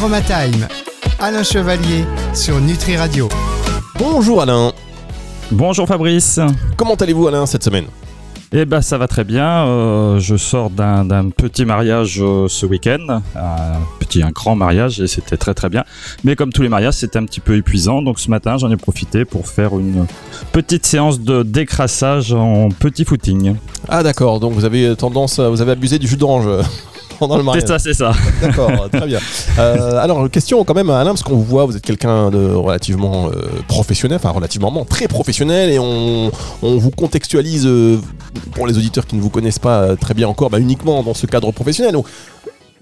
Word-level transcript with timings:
Aromatime, 0.00 0.66
Alain 1.18 1.42
Chevalier 1.42 2.06
sur 2.32 2.58
Nutri 2.58 2.96
Radio. 2.96 3.28
Bonjour 3.98 4.40
Alain. 4.40 4.72
Bonjour 5.50 5.86
Fabrice. 5.86 6.40
Comment 6.78 6.94
allez-vous 6.94 7.28
Alain 7.28 7.44
cette 7.44 7.62
semaine? 7.62 7.84
Eh 8.50 8.64
ben 8.64 8.80
ça 8.80 8.96
va 8.96 9.08
très 9.08 9.24
bien. 9.24 9.66
Euh, 9.66 10.18
je 10.18 10.36
sors 10.36 10.70
d'un 10.70 11.28
petit 11.28 11.66
mariage 11.66 12.18
euh, 12.22 12.48
ce 12.48 12.64
week-end, 12.64 13.20
un 13.36 13.80
petit, 13.98 14.22
un 14.22 14.30
grand 14.30 14.56
mariage 14.56 15.02
et 15.02 15.06
c'était 15.06 15.36
très 15.36 15.52
très 15.52 15.68
bien. 15.68 15.84
Mais 16.24 16.34
comme 16.34 16.50
tous 16.50 16.62
les 16.62 16.70
mariages, 16.70 16.94
c'était 16.94 17.18
un 17.18 17.26
petit 17.26 17.40
peu 17.40 17.56
épuisant. 17.56 18.00
Donc 18.00 18.20
ce 18.20 18.30
matin, 18.30 18.56
j'en 18.56 18.70
ai 18.70 18.78
profité 18.78 19.26
pour 19.26 19.48
faire 19.48 19.78
une 19.78 20.06
petite 20.50 20.86
séance 20.86 21.20
de 21.20 21.42
décrassage 21.42 22.32
en 22.32 22.70
petit 22.70 23.04
footing. 23.04 23.54
Ah 23.86 24.02
d'accord. 24.02 24.40
Donc 24.40 24.54
vous 24.54 24.64
avez 24.64 24.96
tendance, 24.96 25.40
vous 25.40 25.60
avez 25.60 25.72
abusé 25.72 25.98
du 25.98 26.06
jus 26.06 26.16
d'orange. 26.16 26.48
C'est 27.54 27.66
ça, 27.66 27.78
c'est 27.78 27.94
ça. 27.94 28.12
D'accord, 28.40 28.88
très 28.92 29.06
bien. 29.06 29.18
Euh, 29.58 29.96
alors, 29.96 30.30
question 30.30 30.64
quand 30.64 30.74
même, 30.74 30.90
Alain, 30.90 31.10
parce 31.10 31.22
qu'on 31.22 31.36
vous 31.36 31.44
voit, 31.44 31.64
vous 31.64 31.76
êtes 31.76 31.84
quelqu'un 31.84 32.30
de 32.30 32.52
relativement 32.52 33.28
euh, 33.28 33.32
professionnel, 33.68 34.16
enfin 34.16 34.30
relativement 34.30 34.84
très 34.84 35.08
professionnel, 35.08 35.70
et 35.70 35.78
on, 35.78 36.30
vous 36.62 36.90
contextualise, 36.90 37.66
euh, 37.66 37.98
pour 38.52 38.66
les 38.66 38.76
auditeurs 38.76 39.06
qui 39.06 39.16
ne 39.16 39.20
vous 39.20 39.30
connaissent 39.30 39.58
pas 39.58 39.96
très 39.96 40.14
bien 40.14 40.28
encore, 40.28 40.50
bah, 40.50 40.58
uniquement 40.58 41.02
dans 41.02 41.14
ce 41.14 41.26
cadre 41.26 41.50
professionnel. 41.52 41.92
Donc, 41.92 42.06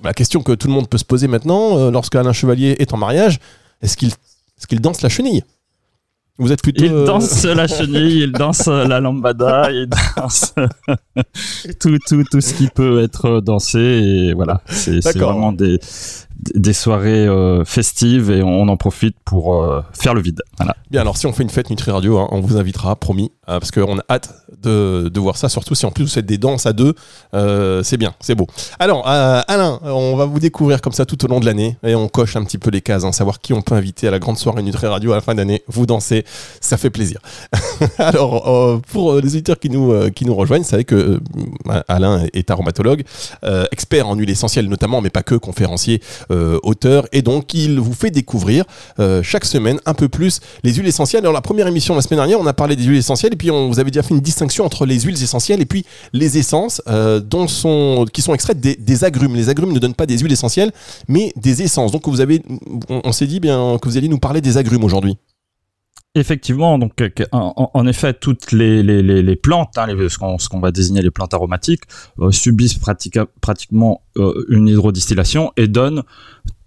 la 0.05 0.15
question 0.15 0.43
que 0.43 0.53
tout 0.53 0.69
le 0.69 0.75
monde 0.75 0.89
peut 0.89 0.99
se 0.99 1.05
poser 1.05 1.27
maintenant, 1.27 1.91
lorsque 1.91 2.15
Alain 2.15 2.33
Chevalier 2.33 2.77
est 2.79 2.93
en 2.93 2.97
mariage, 2.97 3.41
est-ce 3.83 3.97
qu'il 3.97 4.09
est 4.09 4.67
qu'il 4.69 4.81
danse 4.81 5.03
la 5.03 5.09
chenille? 5.09 5.45
Vous 6.39 6.53
êtes 6.53 6.63
plutôt. 6.63 6.85
Il 6.85 7.05
danse 7.05 7.45
la 7.45 7.67
chenille, 7.67 8.23
il 8.23 8.33
danse 8.33 8.67
la 8.67 9.01
lambada, 9.01 9.71
il 9.73 9.89
danse 10.17 10.55
tout, 11.81 11.99
tout, 12.07 12.23
tout 12.31 12.41
ce 12.41 12.55
qui 12.55 12.69
peut 12.69 13.03
être 13.03 13.41
dansé. 13.41 13.79
Et 13.81 14.35
voilà, 14.35 14.63
c'est 14.67 15.01
vraiment 15.19 15.53
des, 15.53 15.81
des 16.55 16.73
soirées 16.73 17.27
euh, 17.27 17.65
festives 17.65 18.31
et 18.31 18.43
on 18.43 18.69
en 18.69 18.77
profite 18.77 19.17
pour 19.25 19.55
euh, 19.55 19.83
faire 19.93 20.15
le 20.15 20.21
vide. 20.21 20.41
Bien, 20.91 21.03
alors 21.03 21.17
si 21.17 21.27
on 21.27 21.33
fait 21.33 21.43
une 21.43 21.51
fête 21.51 21.69
Nutri 21.69 21.91
Radio, 21.91 22.19
hein, 22.19 22.29
on 22.31 22.41
vous 22.41 22.57
invitera, 22.57 22.97
promis, 22.97 23.33
euh, 23.49 23.59
parce 23.59 23.71
qu'on 23.71 23.99
a 23.99 24.03
hâte 24.09 24.33
de, 24.63 25.11
de, 25.13 25.21
voir 25.21 25.37
ça, 25.37 25.49
surtout 25.49 25.75
si 25.75 25.85
en 25.85 25.91
plus 25.91 26.05
vous 26.05 26.11
faites 26.11 26.27
des 26.27 26.39
danses 26.39 26.67
à 26.67 26.73
deux, 26.73 26.95
c'est 27.83 27.97
bien, 27.97 28.15
c'est 28.21 28.35
beau. 28.35 28.47
Alors, 28.79 29.07
Alain, 29.07 29.79
on 29.83 30.17
va 30.17 30.25
vous 30.25 30.41
découvrir 30.41 30.81
comme 30.81 30.93
ça 30.93 31.05
tout 31.05 31.23
au 31.25 31.29
long 31.29 31.41
de 31.41 31.47
l'année 31.47 31.77
et 31.85 31.95
on 31.95 32.09
coche 32.09 32.37
un 32.37 32.45
petit 32.45 32.59
peu 32.59 32.71
les 32.71 32.81
cases, 32.81 33.05
hein, 33.05 33.13
savoir 33.13 33.41
qui 33.41 33.53
on 33.53 33.63
peut 33.63 33.75
inviter 33.75 34.09
à 34.09 34.11
la 34.11 34.19
grande 34.19 34.39
soirée 34.39 34.63
Nutri 34.63 34.87
Radio 34.87 35.13
à 35.13 35.17
la 35.17 35.21
fin 35.21 35.35
d'année. 35.35 35.63
Vous 35.69 35.87
dansez, 35.87 36.25
ça 36.61 36.77
fait 36.77 36.91
plaisir. 36.91 37.21
alors, 37.99 38.81
pour 38.93 39.15
les 39.15 39.29
auditeurs 39.29 39.59
qui 39.59 39.71
nous, 39.71 40.11
qui 40.11 40.25
nous 40.25 40.35
rejoignent, 40.35 40.63
vous 40.63 40.69
savez 40.69 40.85
que 40.85 41.21
Alain 41.89 42.25
est 42.33 42.51
aromatologue, 42.51 43.03
expert 43.71 44.09
en 44.09 44.15
huile 44.15 44.31
essentielle 44.31 44.69
notamment, 44.69 45.01
mais 45.01 45.11
pas 45.11 45.23
que, 45.23 45.35
conférencier 45.35 46.01
euh, 46.31 46.59
auteur 46.63 47.07
et 47.13 47.23
donc 47.23 47.55
il 47.55 47.81
vous 47.81 47.95
fait 47.95 48.11
découvrir 48.11 48.65
euh, 48.99 49.23
chaque 49.23 49.45
semaine 49.45 49.79
un 49.87 49.95
peu 49.95 50.09
plus 50.09 50.41
les 50.63 50.75
huiles 50.75 50.87
essentielles. 50.87 51.23
Alors 51.23 51.33
la 51.33 51.41
première 51.41 51.67
émission 51.67 51.95
la 51.95 52.03
semaine 52.03 52.19
dernière, 52.19 52.41
on 52.41 52.47
a 52.47 52.53
parlé 52.53 52.77
des 52.77 52.85
huiles 52.85 52.99
essentielles 52.99 53.33
et 53.33 53.37
puis 53.37 53.51
on 53.51 53.69
vous 53.69 53.81
avait 53.81 53.91
déjà 53.91 54.03
fait 54.03 54.15
une 54.15 54.21
distinction 54.21 54.65
entre 54.65 54.87
les 54.87 55.01
huiles 55.01 55.23
essentielles 55.23 55.61
et 55.61 55.67
puis 55.67 55.85
les 56.13 56.39
essences 56.39 56.83
euh, 56.89 57.21
dont 57.21 57.49
sont, 57.49 58.07
qui 58.13 58.23
sont 58.23 58.35
extraites 58.35 58.61
des, 58.61 59.05
agrumes. 59.05 59.37
Les 59.37 59.49
agrumes 59.49 59.73
ne 59.73 59.79
donnent 59.79 59.95
pas 59.95 60.07
des 60.07 60.19
huiles 60.19 60.33
essentielles 60.33 60.73
mais 61.09 61.33
des 61.37 61.63
essences. 61.63 61.93
Donc 61.93 62.09
vous 62.09 62.21
avez, 62.21 62.43
on, 62.89 63.13
s'est 63.13 63.27
dit 63.27 63.41
bien 63.41 63.79
que 63.81 63.89
vous 63.89 63.97
alliez 63.97 64.09
nous 64.09 64.19
parler 64.19 64.41
des 64.41 64.57
agrumes 64.57 64.85
aujourd'hui. 64.85 65.17
Effectivement, 66.19 66.79
donc 66.79 66.95
en, 67.31 67.87
effet, 67.87 68.13
toutes 68.13 68.51
les, 68.51 68.83
les, 68.83 69.37
plantes, 69.37 69.79
hein, 69.79 69.87
ce 70.09 70.49
qu'on 70.49 70.59
va 70.59 70.73
désigner 70.73 71.01
les 71.01 71.13
plantes 71.13 71.33
aromatiques, 71.33 71.83
euh, 72.19 72.33
subissent 72.33 72.79
pratiquement 73.41 74.03
euh, 74.17 74.45
une 74.49 74.67
hydrodistillation 74.67 75.53
et 75.57 75.69
donnent 75.69 76.03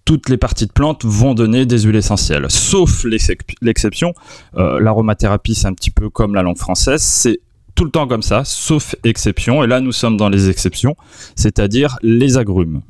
toutes 0.06 0.30
les 0.30 0.38
parties 0.38 0.66
de 0.66 0.72
plantes 0.72 1.04
vont 1.04 1.34
donner 1.34 1.66
des 1.66 1.80
huiles 1.80 1.96
essentielles, 1.96 2.46
sauf 2.48 3.04
l'exception. 3.60 4.14
Euh, 4.56 4.80
l'aromathérapie, 4.80 5.54
c'est 5.54 5.66
un 5.66 5.74
petit 5.74 5.90
peu 5.90 6.08
comme 6.08 6.34
la 6.34 6.42
langue 6.42 6.58
française, 6.58 7.02
c'est 7.02 7.40
tout 7.74 7.84
le 7.84 7.90
temps 7.90 8.08
comme 8.08 8.22
ça, 8.22 8.42
sauf 8.44 8.96
exception. 9.04 9.62
Et 9.62 9.66
là, 9.66 9.80
nous 9.80 9.92
sommes 9.92 10.16
dans 10.16 10.30
les 10.30 10.48
exceptions, 10.48 10.96
c'est-à-dire 11.36 11.98
les 12.02 12.38
agrumes. 12.38 12.80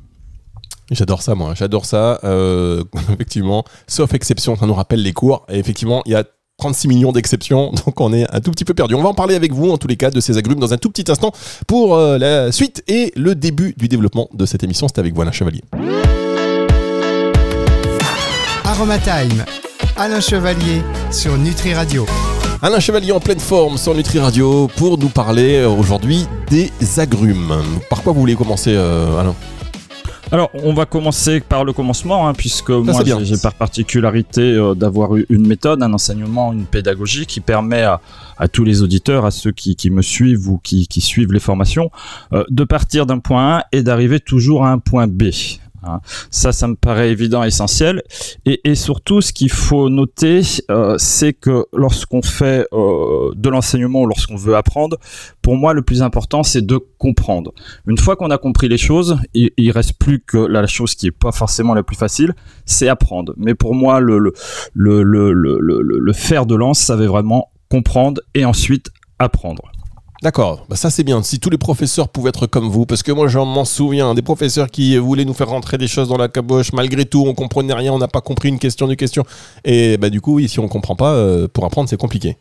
J'adore 0.93 1.23
ça, 1.23 1.35
moi. 1.35 1.55
J'adore 1.55 1.87
ça. 1.87 2.21
effectivement, 3.13 3.65
sauf 3.89 4.15
exception, 4.15 4.55
ça 4.55 4.67
nous 4.67 4.75
rappelle 4.75 5.03
les 5.03 5.13
cours. 5.13 5.45
Et 5.51 5.59
effectivement, 5.59 6.03
il 6.07 6.13
y 6.13 6.15
a 6.15 6.25
36 6.59 6.89
millions 6.89 7.13
d'exceptions, 7.13 7.73
donc 7.87 8.01
on 8.01 8.13
est 8.13 8.27
un 8.33 8.41
tout 8.41 8.51
petit 8.51 8.65
peu 8.65 8.75
perdu. 8.75 8.95
On 8.95 9.03
va 9.03 9.09
en 9.09 9.15
parler 9.15 9.35
avec 9.35 9.53
vous 9.53 9.71
en 9.71 9.79
tous 9.79 9.89
les 9.89 9.97
cas 9.97 10.11
de 10.11 10.21
ces 10.21 10.39
agrumes 10.39 10.61
dans 10.61 10.73
un 10.73 10.79
tout 10.79 10.91
petit 10.91 11.11
instant 11.11 11.33
pour 11.67 11.95
euh, 11.95 12.19
la 12.19 12.53
suite 12.53 12.83
et 12.89 13.13
le 13.17 13.35
début 13.35 13.75
du 13.77 13.89
développement 13.89 14.29
de 14.33 14.47
cette 14.47 14.63
émission. 14.63 14.87
C'est 14.89 14.99
avec 14.99 15.15
vous 15.15 15.23
Alain 15.23 15.33
Chevalier. 15.33 15.63
Aromatime, 18.65 19.45
Alain 19.97 20.21
Chevalier 20.21 20.83
sur 21.11 21.37
Nutri 21.37 21.75
Radio. 21.75 22.07
Alain 22.65 22.79
Chevalier 22.79 23.11
en 23.11 23.19
pleine 23.19 23.41
forme 23.41 23.77
sur 23.77 23.93
Nutri 23.93 24.21
Radio 24.21 24.69
pour 24.77 24.97
nous 24.97 25.09
parler 25.09 25.57
euh, 25.57 25.69
aujourd'hui 25.69 26.27
des 26.49 26.71
agrumes. 26.99 27.61
Par 27.91 28.03
quoi 28.03 28.13
vous 28.13 28.21
voulez 28.21 28.37
commencer 28.37 28.73
euh, 28.73 29.19
Alain? 29.19 29.35
Alors, 30.33 30.51
on 30.55 30.73
va 30.73 30.87
commencer 30.87 31.41
par 31.41 31.63
le 31.63 31.75
commencement, 31.75 32.27
hein, 32.27 32.33
puisque 32.33 32.71
moi, 32.71 33.05
j'ai 33.05 33.37
par 33.37 33.53
particularité 33.53 34.41
euh, 34.41 34.75
d'avoir 34.75 35.15
eu 35.15 35.27
une 35.29 35.47
méthode, 35.47 35.83
un 35.83 35.93
enseignement, 35.93 36.55
une 36.55 36.65
pédagogie 36.65 37.27
qui 37.27 37.41
permet 37.41 37.83
à, 37.83 38.01
tous 38.51 38.65
les 38.65 38.83
auditeurs, 38.83 39.27
à 39.27 39.31
ceux 39.31 39.53
qui, 39.53 39.77
me 39.91 40.01
suivent 40.01 40.49
ou 40.49 40.59
qui, 40.59 40.87
suivent 41.03 41.33
les 41.33 41.39
formations, 41.39 41.91
euh, 42.33 42.45
de 42.49 42.65
partir 42.65 43.05
d'un 43.05 43.19
point 43.19 43.59
A 43.59 43.67
et 43.73 43.83
d'arriver 43.83 44.21
toujours 44.21 44.65
à 44.65 44.71
un 44.71 44.79
point 44.79 45.07
B. 45.07 45.25
Hein. 45.85 46.01
Ça, 46.31 46.53
ça 46.53 46.69
me 46.69 46.75
paraît 46.75 47.11
évident, 47.11 47.43
essentiel. 47.43 48.03
Et, 48.45 48.75
surtout, 48.75 49.21
ce 49.21 49.33
qu'il 49.33 49.51
faut 49.51 49.89
noter, 49.89 50.43
euh, 50.71 50.97
c'est 50.99 51.33
que 51.33 51.67
lorsqu'on 51.73 52.23
fait 52.23 52.67
euh, 52.73 53.31
de 53.35 53.49
l'enseignement 53.49 54.03
ou 54.03 54.07
lorsqu'on 54.07 54.37
veut 54.37 54.57
apprendre, 54.57 54.99
pour 55.43 55.57
moi, 55.57 55.75
le 55.75 55.83
plus 55.83 56.03
important, 56.03 56.43
c'est 56.43 56.65
de 56.65 56.79
comprendre. 56.99 57.53
Une 57.87 57.99
fois 57.99 58.17
qu'on 58.17 58.31
a 58.31 58.39
compris 58.39 58.69
les 58.69 58.79
choses, 58.79 59.19
il, 59.35 59.51
il 59.57 59.71
reste 59.71 59.95
plus 59.99 60.21
que 60.21 60.39
la 60.39 60.67
chose 60.67 60.95
qui 60.95 61.09
est 61.09 61.11
pas 61.11 61.33
forcément 61.33 61.75
la 61.75 61.83
plus 61.83 61.97
facile, 61.97 62.35
c'est 62.65 62.89
apprendre. 62.89 63.35
Mais 63.37 63.55
pour 63.55 63.75
moi, 63.75 64.01
le, 64.01 64.19
le, 64.19 64.33
de 66.47 66.55
lance, 66.55 66.79
ça 66.79 66.97
veut 66.97 67.07
vraiment 67.07 67.51
comprendre 67.69 68.21
et 68.35 68.45
ensuite 68.45 68.91
apprendre. 69.19 69.71
D'accord, 70.23 70.67
bah 70.69 70.77
ça 70.77 70.89
c'est 70.89 71.03
bien. 71.03 71.21
Si 71.25 71.41
tous 71.41 71.51
les 71.51 71.59
professeurs 71.59 72.09
pouvaient 72.09 72.29
être 72.29 72.47
comme 72.47 72.69
vous, 72.69 72.87
parce 72.87 73.03
que 73.03 73.11
moi 73.11 73.27
j'en 73.27 73.45
m'en 73.45 73.65
souviens, 73.65 74.15
des 74.15 74.23
professeurs 74.23 74.71
qui 74.71 74.97
voulaient 74.97 75.25
nous 75.25 75.35
faire 75.35 75.49
rentrer 75.49 75.79
des 75.79 75.89
choses 75.89 76.09
dans 76.09 76.17
la 76.17 76.29
caboche, 76.29 76.73
malgré 76.73 77.05
tout 77.05 77.25
on 77.27 77.35
comprenait 77.35 77.75
rien, 77.75 77.93
on 77.93 77.99
n'a 77.99 78.07
pas 78.07 78.21
compris 78.21 78.49
une 78.49 78.61
question 78.61 78.87
du 78.87 78.97
question. 78.97 79.25
Et 79.65 79.97
bah 79.97 80.11
du 80.11 80.21
coup, 80.21 80.39
si 80.47 80.61
on 80.61 80.69
comprend 80.69 80.95
pas, 80.95 81.11
euh, 81.11 81.49
pour 81.49 81.65
apprendre 81.65 81.89
c'est 81.89 81.97
compliqué. 81.97 82.37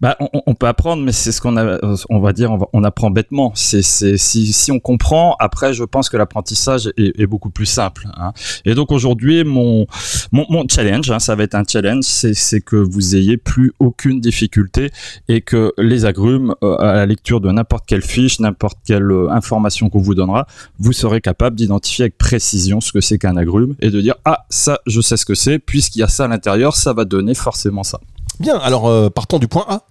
Bah, 0.00 0.16
on, 0.20 0.54
peut 0.54 0.66
apprendre, 0.66 1.02
mais 1.02 1.12
c'est 1.12 1.32
ce 1.32 1.40
qu'on 1.40 1.56
a, 1.56 1.78
on 2.10 2.20
va 2.20 2.32
dire, 2.32 2.56
on, 2.72 2.84
apprend 2.84 3.10
bêtement. 3.10 3.52
C'est, 3.54 3.82
si, 3.82 4.52
si 4.52 4.72
on 4.72 4.78
comprend, 4.78 5.36
après, 5.38 5.72
je 5.72 5.84
pense 5.84 6.08
que 6.08 6.16
l'apprentissage 6.16 6.92
est, 6.96 7.18
est, 7.18 7.26
beaucoup 7.26 7.50
plus 7.50 7.66
simple. 7.66 8.08
Hein. 8.16 8.32
Et 8.64 8.74
donc 8.74 8.92
aujourd'hui, 8.92 9.44
mon, 9.44 9.86
mon, 10.32 10.46
mon, 10.50 10.66
challenge, 10.68 11.10
hein, 11.10 11.18
ça 11.18 11.34
va 11.34 11.44
être 11.44 11.54
un 11.54 11.64
challenge, 11.66 12.04
c'est, 12.04 12.60
que 12.60 12.76
vous 12.76 13.16
ayez 13.16 13.36
plus 13.36 13.72
aucune 13.78 14.20
difficulté 14.20 14.90
et 15.28 15.40
que 15.40 15.72
les 15.78 16.04
agrumes, 16.04 16.54
euh, 16.62 16.76
à 16.76 16.94
la 16.94 17.06
lecture 17.06 17.40
de 17.40 17.50
n'importe 17.50 17.86
quelle 17.86 18.02
fiche, 18.02 18.40
n'importe 18.40 18.78
quelle 18.84 19.10
euh, 19.10 19.30
information 19.30 19.88
qu'on 19.88 20.00
vous 20.00 20.14
donnera, 20.14 20.46
vous 20.78 20.92
serez 20.92 21.20
capable 21.20 21.56
d'identifier 21.56 22.04
avec 22.04 22.18
précision 22.18 22.80
ce 22.80 22.92
que 22.92 23.00
c'est 23.00 23.18
qu'un 23.18 23.36
agrume 23.36 23.74
et 23.80 23.90
de 23.90 24.00
dire 24.00 24.14
ah 24.24 24.44
ça, 24.48 24.80
je 24.86 25.00
sais 25.00 25.16
ce 25.16 25.24
que 25.24 25.34
c'est, 25.34 25.58
puisqu'il 25.58 26.00
y 26.00 26.02
a 26.02 26.08
ça 26.08 26.24
à 26.24 26.28
l'intérieur, 26.28 26.76
ça 26.76 26.92
va 26.92 27.04
donner 27.04 27.34
forcément 27.34 27.82
ça. 27.82 28.00
Bien, 28.40 28.58
alors 28.58 28.86
euh, 28.86 29.08
partons 29.10 29.38
du 29.38 29.48
point 29.48 29.64
A. 29.68 29.86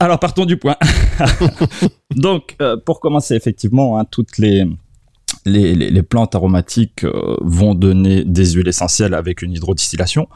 Alors 0.00 0.18
partons 0.20 0.44
du 0.44 0.56
point. 0.56 0.76
Donc, 2.14 2.56
euh, 2.62 2.76
pour 2.76 3.00
commencer, 3.00 3.34
effectivement, 3.34 3.98
hein, 3.98 4.04
toutes 4.04 4.38
les, 4.38 4.64
les, 5.44 6.02
plantes 6.02 6.34
aromatiques 6.34 7.04
euh, 7.04 7.36
vont 7.40 7.74
donner 7.74 8.24
des 8.24 8.52
huiles 8.52 8.68
essentielles 8.68 9.14
avec 9.14 9.42
une 9.42 9.52
hydrodistillation 9.52 10.28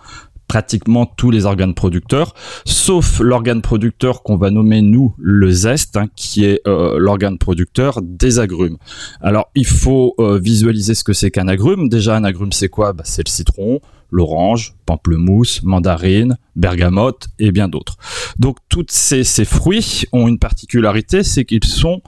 pratiquement 0.53 1.07
tous 1.07 1.31
les 1.31 1.47
organes 1.47 1.73
producteurs, 1.73 2.35
sauf 2.67 3.21
l'organe 3.21 3.63
producteur 3.63 4.23
qu'on 4.23 4.37
va 4.37 4.51
nommer 4.51 4.83
nous 4.83 5.15
le 5.17 5.51
zeste, 5.51 5.97
hein, 5.97 6.09
qui 6.15 6.45
est 6.45 6.61
l'organe 6.67 7.39
producteur 7.39 8.01
des 8.03 8.39
agrumes. 8.39 8.77
Alors 9.23 9.51
il 9.55 9.65
faut 9.65 10.15
visualiser 10.19 10.95
ce 10.95 11.05
que 11.05 11.15
c'est 11.15 11.31
qu'un 11.31 11.49
agrume. 11.49 11.89
Déjà 11.89 12.17
un 12.17 12.25
agrume 12.25 12.53
c'est 12.53 12.69
quoi? 12.69 12.93
Bah, 12.93 13.05
C'est 13.07 13.27
le 13.27 13.31
citron, 13.31 13.81
l'orange, 14.11 14.75
pamplemousse, 14.85 15.63
mandarine, 15.63 16.37
bergamote 16.55 17.29
et 17.39 17.51
bien 17.51 17.69
d'autres. 17.69 17.97
Donc 18.39 18.59
tous 18.69 18.87
ces, 18.91 19.25
fruits 19.47 20.05
ont 20.13 20.29
une 20.29 20.39
particularité, 20.39 21.23
c'est 21.23 21.47
qu'ils 21.47 21.65
sont 21.65 22.03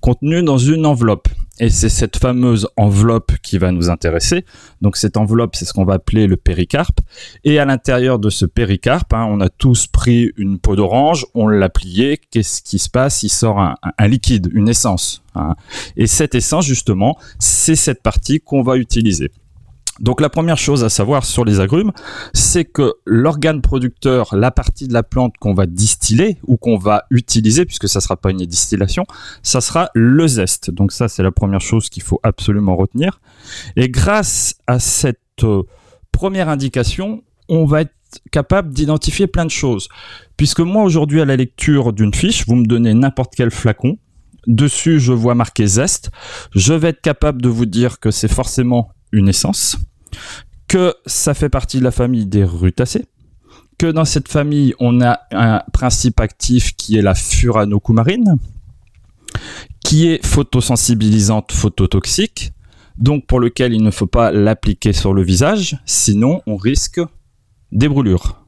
contenus 0.00 0.44
dans 0.44 0.58
une 0.58 0.86
enveloppe. 0.86 1.28
Et 1.60 1.70
c'est 1.70 1.88
cette 1.88 2.16
fameuse 2.16 2.68
enveloppe 2.76 3.32
qui 3.42 3.58
va 3.58 3.72
nous 3.72 3.90
intéresser. 3.90 4.44
Donc 4.80 4.96
cette 4.96 5.16
enveloppe, 5.16 5.56
c'est 5.56 5.64
ce 5.64 5.72
qu'on 5.72 5.84
va 5.84 5.94
appeler 5.94 6.26
le 6.26 6.36
péricarpe. 6.36 7.00
Et 7.44 7.58
à 7.58 7.64
l'intérieur 7.64 8.18
de 8.18 8.30
ce 8.30 8.46
péricarpe, 8.46 9.12
hein, 9.12 9.26
on 9.28 9.40
a 9.40 9.48
tous 9.48 9.86
pris 9.88 10.30
une 10.36 10.58
peau 10.58 10.76
d'orange, 10.76 11.26
on 11.34 11.48
l'a 11.48 11.68
plié. 11.68 12.20
Qu'est-ce 12.30 12.62
qui 12.62 12.78
se 12.78 12.88
passe? 12.88 13.22
Il 13.24 13.28
sort 13.28 13.58
un, 13.58 14.08
liquide, 14.08 14.48
une 14.52 14.68
essence. 14.68 15.22
Hein. 15.34 15.56
Et 15.96 16.06
cette 16.06 16.34
essence, 16.34 16.64
justement, 16.64 17.18
c'est 17.38 17.76
cette 17.76 18.02
partie 18.02 18.40
qu'on 18.40 18.62
va 18.62 18.76
utiliser. 18.76 19.32
Donc 20.00 20.20
la 20.20 20.28
première 20.28 20.58
chose 20.58 20.84
à 20.84 20.88
savoir 20.88 21.24
sur 21.24 21.44
les 21.44 21.60
agrumes, 21.60 21.92
c'est 22.32 22.64
que 22.64 22.94
l'organe 23.04 23.60
producteur, 23.60 24.34
la 24.34 24.50
partie 24.50 24.86
de 24.86 24.92
la 24.92 25.02
plante 25.02 25.36
qu'on 25.38 25.54
va 25.54 25.66
distiller 25.66 26.38
ou 26.46 26.56
qu'on 26.56 26.76
va 26.76 27.04
utiliser, 27.10 27.64
puisque 27.64 27.88
ça 27.88 28.00
sera 28.00 28.16
pas 28.16 28.30
une 28.30 28.38
distillation, 28.38 29.04
ça 29.42 29.60
sera 29.60 29.90
le 29.94 30.26
zeste. 30.26 30.70
Donc 30.70 30.92
ça 30.92 31.08
c'est 31.08 31.22
la 31.22 31.32
première 31.32 31.60
chose 31.60 31.88
qu'il 31.88 32.02
faut 32.02 32.20
absolument 32.22 32.76
retenir. 32.76 33.20
Et 33.76 33.88
grâce 33.88 34.54
à 34.66 34.78
cette 34.78 35.18
euh, 35.42 35.62
première 36.12 36.48
indication, 36.48 37.22
on 37.48 37.64
va 37.64 37.82
être 37.82 37.92
capable 38.30 38.72
d'identifier 38.72 39.26
plein 39.26 39.44
de 39.44 39.50
choses. 39.50 39.88
Puisque 40.36 40.60
moi 40.60 40.82
aujourd'hui 40.82 41.20
à 41.20 41.24
la 41.24 41.36
lecture 41.36 41.92
d'une 41.92 42.14
fiche, 42.14 42.46
vous 42.46 42.54
me 42.54 42.66
donnez 42.66 42.94
n'importe 42.94 43.34
quel 43.36 43.50
flacon, 43.50 43.98
dessus 44.46 45.00
je 45.00 45.12
vois 45.12 45.34
marqué 45.34 45.66
zeste, 45.66 46.10
je 46.54 46.72
vais 46.72 46.88
être 46.88 47.02
capable 47.02 47.42
de 47.42 47.48
vous 47.48 47.66
dire 47.66 48.00
que 48.00 48.10
c'est 48.10 48.32
forcément 48.32 48.90
une 49.12 49.28
essence, 49.28 49.76
que 50.66 50.94
ça 51.06 51.34
fait 51.34 51.48
partie 51.48 51.78
de 51.78 51.84
la 51.84 51.90
famille 51.90 52.26
des 52.26 52.44
rutacées, 52.44 53.06
que 53.78 53.86
dans 53.86 54.04
cette 54.04 54.28
famille, 54.28 54.74
on 54.80 55.00
a 55.00 55.20
un 55.30 55.62
principe 55.72 56.20
actif 56.20 56.74
qui 56.76 56.98
est 56.98 57.02
la 57.02 57.14
furanocoumarine, 57.14 58.36
qui 59.84 60.08
est 60.08 60.24
photosensibilisante 60.24 61.52
phototoxique, 61.52 62.52
donc 62.98 63.26
pour 63.26 63.40
lequel 63.40 63.72
il 63.72 63.82
ne 63.82 63.90
faut 63.90 64.06
pas 64.06 64.32
l'appliquer 64.32 64.92
sur 64.92 65.14
le 65.14 65.22
visage, 65.22 65.78
sinon 65.86 66.42
on 66.46 66.56
risque 66.56 67.00
des 67.70 67.88
brûlures. 67.88 68.44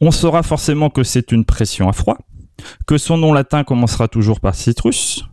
On 0.00 0.10
saura 0.10 0.42
forcément 0.42 0.90
que 0.90 1.04
c'est 1.04 1.30
une 1.30 1.44
pression 1.44 1.88
à 1.88 1.92
froid, 1.92 2.18
que 2.86 2.98
son 2.98 3.18
nom 3.18 3.32
latin 3.32 3.64
commencera 3.64 4.08
toujours 4.08 4.40
par 4.40 4.54
citrus, 4.54 5.24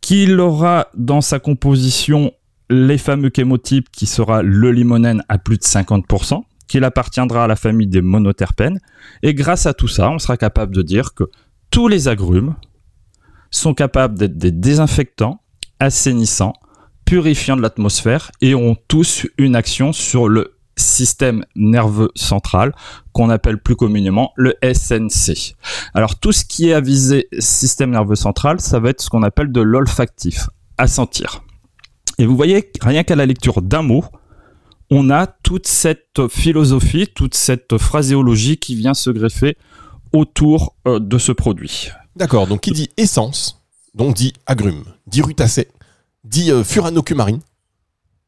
qu'il 0.00 0.40
aura 0.40 0.88
dans 0.96 1.20
sa 1.20 1.38
composition 1.38 2.32
les 2.70 2.98
fameux 2.98 3.30
chémotypes 3.34 3.90
qui 3.90 4.06
sera 4.06 4.42
le 4.42 4.70
limonène 4.70 5.22
à 5.28 5.38
plus 5.38 5.58
de 5.58 5.62
50%, 5.62 6.42
qu'il 6.68 6.84
appartiendra 6.84 7.44
à 7.44 7.46
la 7.48 7.56
famille 7.56 7.88
des 7.88 8.00
monoterpènes. 8.00 8.78
Et 9.22 9.34
grâce 9.34 9.66
à 9.66 9.74
tout 9.74 9.88
ça, 9.88 10.08
on 10.10 10.20
sera 10.20 10.36
capable 10.36 10.74
de 10.74 10.82
dire 10.82 11.14
que 11.14 11.24
tous 11.70 11.88
les 11.88 12.06
agrumes 12.06 12.54
sont 13.50 13.74
capables 13.74 14.16
d'être 14.16 14.38
des 14.38 14.52
désinfectants, 14.52 15.42
assainissants, 15.80 16.52
purifiants 17.04 17.56
de 17.56 17.62
l'atmosphère 17.62 18.30
et 18.40 18.54
ont 18.54 18.76
tous 18.86 19.26
une 19.36 19.56
action 19.56 19.92
sur 19.92 20.28
le 20.28 20.54
système 20.76 21.44
nerveux 21.56 22.10
central 22.14 22.72
qu'on 23.12 23.30
appelle 23.30 23.58
plus 23.58 23.74
communément 23.74 24.32
le 24.36 24.54
SNC. 24.62 25.56
Alors 25.92 26.20
tout 26.20 26.30
ce 26.30 26.44
qui 26.44 26.70
est 26.70 26.72
à 26.72 26.80
viser 26.80 27.28
système 27.40 27.90
nerveux 27.90 28.14
central, 28.14 28.60
ça 28.60 28.78
va 28.78 28.90
être 28.90 29.00
ce 29.00 29.10
qu'on 29.10 29.24
appelle 29.24 29.50
de 29.50 29.60
l'olfactif, 29.60 30.48
à 30.78 30.86
sentir. 30.86 31.42
Et 32.20 32.26
vous 32.26 32.36
voyez, 32.36 32.70
rien 32.82 33.02
qu'à 33.02 33.16
la 33.16 33.24
lecture 33.24 33.62
d'un 33.62 33.80
mot, 33.80 34.04
on 34.90 35.08
a 35.08 35.26
toute 35.26 35.66
cette 35.66 36.28
philosophie, 36.28 37.08
toute 37.08 37.34
cette 37.34 37.78
phraséologie 37.78 38.58
qui 38.58 38.74
vient 38.74 38.92
se 38.92 39.08
greffer 39.08 39.56
autour 40.12 40.74
euh, 40.86 40.98
de 41.00 41.16
ce 41.16 41.32
produit. 41.32 41.88
D'accord, 42.16 42.46
donc 42.46 42.60
qui 42.60 42.72
dit 42.72 42.90
essence, 42.98 43.64
donc 43.94 44.16
dit 44.16 44.34
agrumes, 44.44 44.84
dit 45.06 45.22
rutacé, 45.22 45.68
dit 46.24 46.50
euh, 46.52 46.62
furanocumarine, 46.62 47.40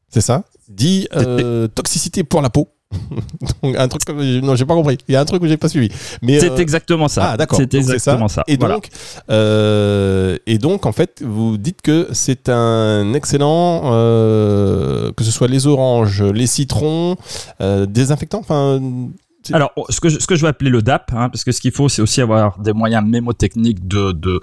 c'est 0.09 0.21
ça? 0.21 0.43
Dit 0.69 1.07
euh, 1.13 1.67
toxicité 1.67 2.23
pour 2.23 2.41
la 2.41 2.49
peau, 2.49 2.72
donc, 3.63 3.75
un 3.77 3.87
truc 3.87 4.05
que 4.05 4.41
non 4.41 4.55
j'ai 4.55 4.65
pas 4.65 4.75
compris 4.75 4.97
il 5.07 5.13
y 5.13 5.15
a 5.15 5.21
un 5.21 5.25
truc 5.25 5.41
que 5.41 5.47
j'ai 5.47 5.57
pas 5.57 5.69
suivi 5.69 5.89
mais 6.21 6.39
c'est 6.39 6.51
euh, 6.51 6.57
exactement 6.57 7.07
ça 7.07 7.31
ah 7.31 7.37
d'accord 7.37 7.57
c'est 7.57 7.73
exactement 7.73 8.27
ça. 8.27 8.43
et 8.47 8.57
donc 8.57 8.89
euh, 9.29 10.37
et 10.45 10.57
donc 10.57 10.85
en 10.85 10.91
fait 10.91 11.21
vous 11.25 11.57
dites 11.57 11.81
que 11.81 12.07
c'est 12.11 12.49
un 12.49 13.13
excellent 13.13 13.81
euh, 13.85 15.11
que 15.15 15.23
ce 15.23 15.31
soit 15.31 15.47
les 15.47 15.67
oranges 15.67 16.23
les 16.23 16.47
citrons 16.47 17.15
désinfectants 17.59 18.39
enfin 18.39 18.79
alors, 19.51 19.73
ce 19.89 19.99
que, 19.99 20.07
je, 20.07 20.19
ce 20.19 20.25
que 20.25 20.37
je 20.37 20.41
vais 20.41 20.47
appeler 20.47 20.69
le 20.69 20.81
DAP, 20.81 21.11
hein, 21.11 21.27
parce 21.27 21.43
que 21.43 21.51
ce 21.51 21.59
qu'il 21.59 21.73
faut, 21.73 21.89
c'est 21.89 22.01
aussi 22.01 22.21
avoir 22.21 22.57
des 22.59 22.71
moyens 22.71 23.05
mémotechniques 23.05 23.85
de, 23.85 24.13
de, 24.13 24.39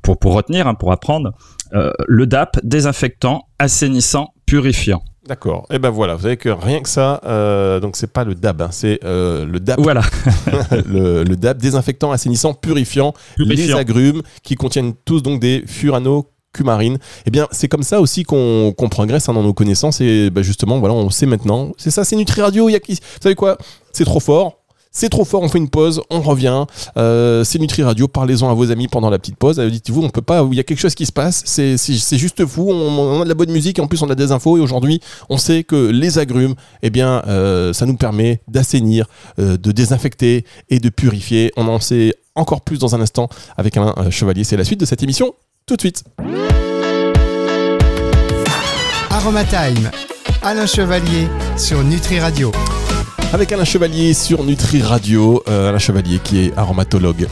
pour, 0.00 0.18
pour 0.18 0.32
retenir, 0.32 0.66
hein, 0.66 0.72
pour 0.72 0.92
apprendre. 0.92 1.34
le 1.72 2.26
DAP, 2.26 2.58
désinfectant, 2.64 3.48
assainissant, 3.58 4.32
purifiant. 4.46 5.02
D'accord. 5.30 5.66
Et 5.70 5.76
eh 5.76 5.78
ben 5.78 5.90
voilà, 5.90 6.16
vous 6.16 6.22
savez 6.22 6.36
que 6.36 6.48
rien 6.48 6.80
que 6.80 6.88
ça, 6.88 7.20
euh, 7.24 7.78
donc 7.78 7.94
c'est 7.94 8.12
pas 8.12 8.24
le 8.24 8.34
DAB, 8.34 8.62
hein, 8.62 8.68
c'est 8.72 8.98
euh, 9.04 9.46
le 9.46 9.60
DAB. 9.60 9.78
Voilà. 9.78 10.02
le, 10.72 11.22
DAB, 11.36 11.58
désinfectant, 11.58 12.10
assainissant, 12.10 12.52
purifiant, 12.52 13.14
les 13.38 13.72
agrumes 13.72 14.22
qui 14.42 14.56
contiennent 14.56 14.92
tous 15.04 15.22
donc 15.22 15.38
des 15.38 15.62
furanocumarines. 15.68 16.98
Eh 17.26 17.30
bien, 17.30 17.46
c'est 17.52 17.68
comme 17.68 17.84
ça 17.84 18.00
aussi 18.00 18.24
qu'on 18.24 18.74
progresse 18.90 19.28
hein, 19.28 19.34
dans 19.34 19.44
nos 19.44 19.54
connaissances 19.54 20.00
et 20.00 20.30
ben, 20.30 20.42
justement, 20.42 20.80
voilà, 20.80 20.96
on 20.96 21.10
sait 21.10 21.26
maintenant. 21.26 21.70
C'est 21.76 21.92
ça, 21.92 22.02
c'est 22.02 22.16
Nutri 22.16 22.42
Radio. 22.42 22.68
Il 22.68 22.72
y 22.72 22.74
a 22.74 22.80
qui 22.80 22.94
Vous 22.94 23.22
savez 23.22 23.36
quoi? 23.36 23.56
C'est 23.92 24.04
trop 24.04 24.18
fort. 24.18 24.59
C'est 24.92 25.08
trop 25.08 25.24
fort, 25.24 25.42
on 25.42 25.48
fait 25.48 25.58
une 25.58 25.70
pause, 25.70 26.02
on 26.10 26.20
revient. 26.20 26.64
Euh, 26.96 27.44
c'est 27.44 27.60
Nutri 27.60 27.84
Radio, 27.84 28.08
parlez-en 28.08 28.50
à 28.50 28.54
vos 28.54 28.72
amis 28.72 28.88
pendant 28.88 29.08
la 29.08 29.20
petite 29.20 29.36
pause. 29.36 29.60
Euh, 29.60 29.70
dites-vous, 29.70 30.02
on 30.02 30.10
peut 30.10 30.20
pas, 30.20 30.44
il 30.50 30.56
y 30.56 30.60
a 30.60 30.64
quelque 30.64 30.80
chose 30.80 30.96
qui 30.96 31.06
se 31.06 31.12
passe, 31.12 31.42
c'est 31.44 31.76
juste 32.18 32.44
fou, 32.44 32.72
on, 32.72 33.20
a 33.20 33.24
de 33.24 33.28
la 33.28 33.34
bonne 33.34 33.52
musique, 33.52 33.78
en 33.78 33.86
plus 33.86 34.02
on 34.02 34.10
a 34.10 34.16
des 34.16 34.32
infos, 34.32 34.56
et 34.56 34.60
aujourd'hui 34.60 35.00
on 35.28 35.38
sait 35.38 35.62
que 35.62 35.90
les 35.90 36.18
agrumes, 36.18 36.54
eh 36.82 36.90
bien, 36.90 37.22
euh, 37.28 37.72
ça 37.72 37.86
nous 37.86 37.96
permet 37.96 38.40
d'assainir, 38.48 39.06
de 39.38 39.72
désinfecter 39.72 40.44
et 40.70 40.80
de 40.80 40.88
purifier. 40.88 41.52
On 41.56 41.68
en 41.68 41.78
sait 41.78 42.14
encore 42.34 42.62
plus 42.62 42.78
dans 42.78 42.96
un 42.96 43.00
instant 43.00 43.28
avec 43.56 43.76
un 43.76 44.10
Chevalier. 44.10 44.42
C'est 44.42 44.56
la 44.56 44.64
suite 44.64 44.80
de 44.80 44.86
cette 44.86 45.04
émission, 45.04 45.34
tout 45.66 45.76
de 45.76 45.80
suite. 45.80 46.02
Aromatime, 49.10 49.90
Alain 50.42 50.66
Chevalier 50.66 51.28
sur 51.56 51.84
Nutri 51.84 52.18
Radio 52.18 52.50
avec 53.32 53.52
Alain 53.52 53.64
Chevalier 53.64 54.12
sur 54.12 54.42
Nutri 54.42 54.82
Radio. 54.82 55.42
Euh, 55.48 55.68
Alain 55.68 55.78
Chevalier 55.78 56.18
qui 56.22 56.46
est 56.46 56.58
aromatologue, 56.58 57.28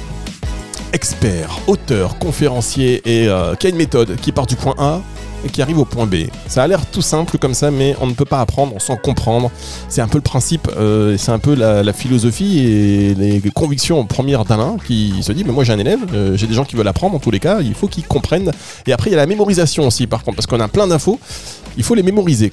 expert, 0.92 1.58
auteur, 1.66 2.18
conférencier 2.18 3.02
et 3.04 3.28
euh, 3.28 3.54
qui 3.56 3.66
a 3.66 3.70
une 3.70 3.76
méthode 3.76 4.16
qui 4.16 4.30
part 4.30 4.46
du 4.46 4.54
point 4.54 4.74
A 4.78 5.00
et 5.44 5.48
qui 5.48 5.60
arrive 5.60 5.78
au 5.78 5.84
point 5.84 6.06
B. 6.06 6.26
Ça 6.46 6.62
a 6.62 6.66
l'air 6.66 6.86
tout 6.86 7.02
simple 7.02 7.38
comme 7.38 7.54
ça, 7.54 7.70
mais 7.70 7.96
on 8.00 8.06
ne 8.06 8.12
peut 8.12 8.24
pas 8.24 8.40
apprendre 8.40 8.80
sans 8.80 8.96
comprendre. 8.96 9.50
C'est 9.88 10.00
un 10.00 10.08
peu 10.08 10.18
le 10.18 10.22
principe, 10.22 10.68
euh, 10.76 11.16
c'est 11.16 11.32
un 11.32 11.38
peu 11.38 11.54
la, 11.54 11.92
philosophie 11.92 12.58
et 12.60 13.14
les 13.14 13.50
convictions 13.50 14.04
premières 14.04 14.44
d'Alain 14.44 14.76
qui 14.84 15.14
se 15.22 15.32
dit, 15.32 15.44
mais 15.44 15.52
moi 15.52 15.64
j'ai 15.64 15.72
un 15.72 15.78
élève, 15.78 16.00
j'ai 16.34 16.46
des 16.46 16.54
gens 16.54 16.64
qui 16.64 16.76
veulent 16.76 16.88
apprendre 16.88 17.16
en 17.16 17.20
tous 17.20 17.30
les 17.30 17.40
cas, 17.40 17.60
il 17.60 17.74
faut 17.74 17.88
qu'ils 17.88 18.06
comprennent. 18.06 18.52
Et 18.86 18.92
après 18.92 19.10
il 19.10 19.14
y 19.14 19.16
a 19.16 19.18
la 19.18 19.26
mémorisation 19.26 19.86
aussi 19.86 20.06
par 20.06 20.22
contre, 20.22 20.36
parce 20.36 20.46
qu'on 20.46 20.60
a 20.60 20.68
plein 20.68 20.86
d'infos, 20.86 21.18
il 21.76 21.82
faut 21.82 21.94
les 21.94 22.02
mémoriser 22.02 22.52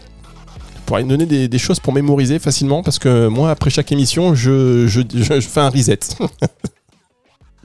pour 0.85 0.97
me 0.97 1.03
donner 1.03 1.47
des, 1.47 1.57
choses 1.57 1.79
pour 1.79 1.93
mémoriser 1.93 2.39
facilement 2.39 2.83
parce 2.83 2.99
que 2.99 3.27
moi, 3.27 3.51
après 3.51 3.69
chaque 3.69 3.91
émission, 3.91 4.35
je 4.35 4.87
fais 5.41 5.59
un 5.59 5.69
reset. 5.69 5.99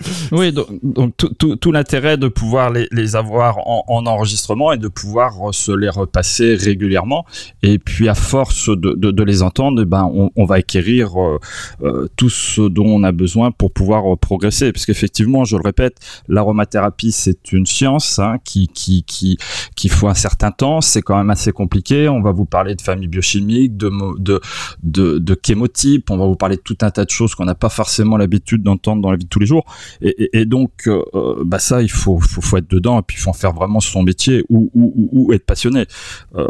Oui, 0.32 0.52
donc, 0.52 0.68
tout, 1.16 1.72
l'intérêt 1.72 2.16
de 2.16 2.28
pouvoir 2.28 2.70
les, 2.70 3.16
avoir 3.16 3.58
en, 3.66 4.06
enregistrement 4.06 4.72
et 4.72 4.78
de 4.78 4.88
pouvoir 4.88 5.52
se 5.52 5.72
les 5.72 5.88
repasser 5.88 6.54
régulièrement. 6.54 7.24
Et 7.62 7.78
puis 7.78 8.08
à 8.08 8.14
force 8.14 8.70
de, 8.70 9.22
les 9.22 9.42
entendre, 9.42 9.82
eh 9.82 9.84
ben, 9.84 10.10
on, 10.36 10.44
va 10.44 10.56
acquérir 10.56 11.20
euh, 11.20 11.38
euh, 11.82 12.08
tout 12.16 12.30
ce 12.30 12.62
dont 12.62 12.86
on 12.86 13.02
a 13.02 13.12
besoin 13.12 13.50
pour 13.50 13.72
pouvoir 13.72 14.16
progresser. 14.18 14.72
Parce 14.72 14.86
qu'effectivement, 14.86 15.44
je 15.44 15.56
le 15.56 15.62
répète, 15.62 15.96
l'aromathérapie, 16.28 17.12
c'est 17.12 17.52
une 17.52 17.66
science 17.66 18.18
hein, 18.18 18.36
qui, 18.44 18.68
qui, 18.68 19.02
qui, 19.04 19.36
qui 19.76 19.88
faut 19.88 20.08
un 20.08 20.14
certain 20.14 20.50
temps. 20.50 20.80
C'est 20.80 21.02
quand 21.02 21.16
même 21.16 21.30
assez 21.30 21.52
compliqué. 21.52 22.08
On 22.08 22.22
va 22.22 22.32
vous 22.32 22.46
parler 22.46 22.74
de 22.74 22.82
famille 22.82 23.08
biochimique, 23.08 23.76
de, 23.76 23.90
de, 24.18 24.40
de, 24.82 25.18
de 25.18 25.40
chémotypes. 25.44 26.10
On 26.10 26.16
va 26.16 26.26
vous 26.26 26.36
parler 26.36 26.56
de 26.56 26.62
tout 26.62 26.78
un 26.82 26.90
tas 26.90 27.04
de 27.04 27.10
choses 27.10 27.34
qu'on 27.34 27.44
n'a 27.44 27.54
pas 27.54 27.68
forcément 27.68 28.16
l'habitude 28.16 28.62
d'entendre 28.62 29.02
dans 29.02 29.10
la 29.10 29.16
vie 29.16 29.24
de 29.24 29.28
tous 29.28 29.40
les 29.40 29.46
jours. 29.46 29.64
Et, 30.02 30.44
donc, 30.44 30.70
euh, 30.86 31.02
bah 31.44 31.58
ça, 31.58 31.82
il 31.82 31.90
faut, 31.90 32.18
faut, 32.20 32.56
être 32.56 32.70
dedans 32.70 32.98
et 32.98 33.02
puis 33.02 33.16
il 33.18 33.20
faut 33.20 33.30
en 33.30 33.34
faire 33.34 33.52
vraiment 33.52 33.80
son 33.80 34.02
métier 34.02 34.44
ou, 34.48 34.70
ou, 34.74 35.32
être 35.32 35.44
passionné. 35.44 35.84
Euh, 36.36 36.46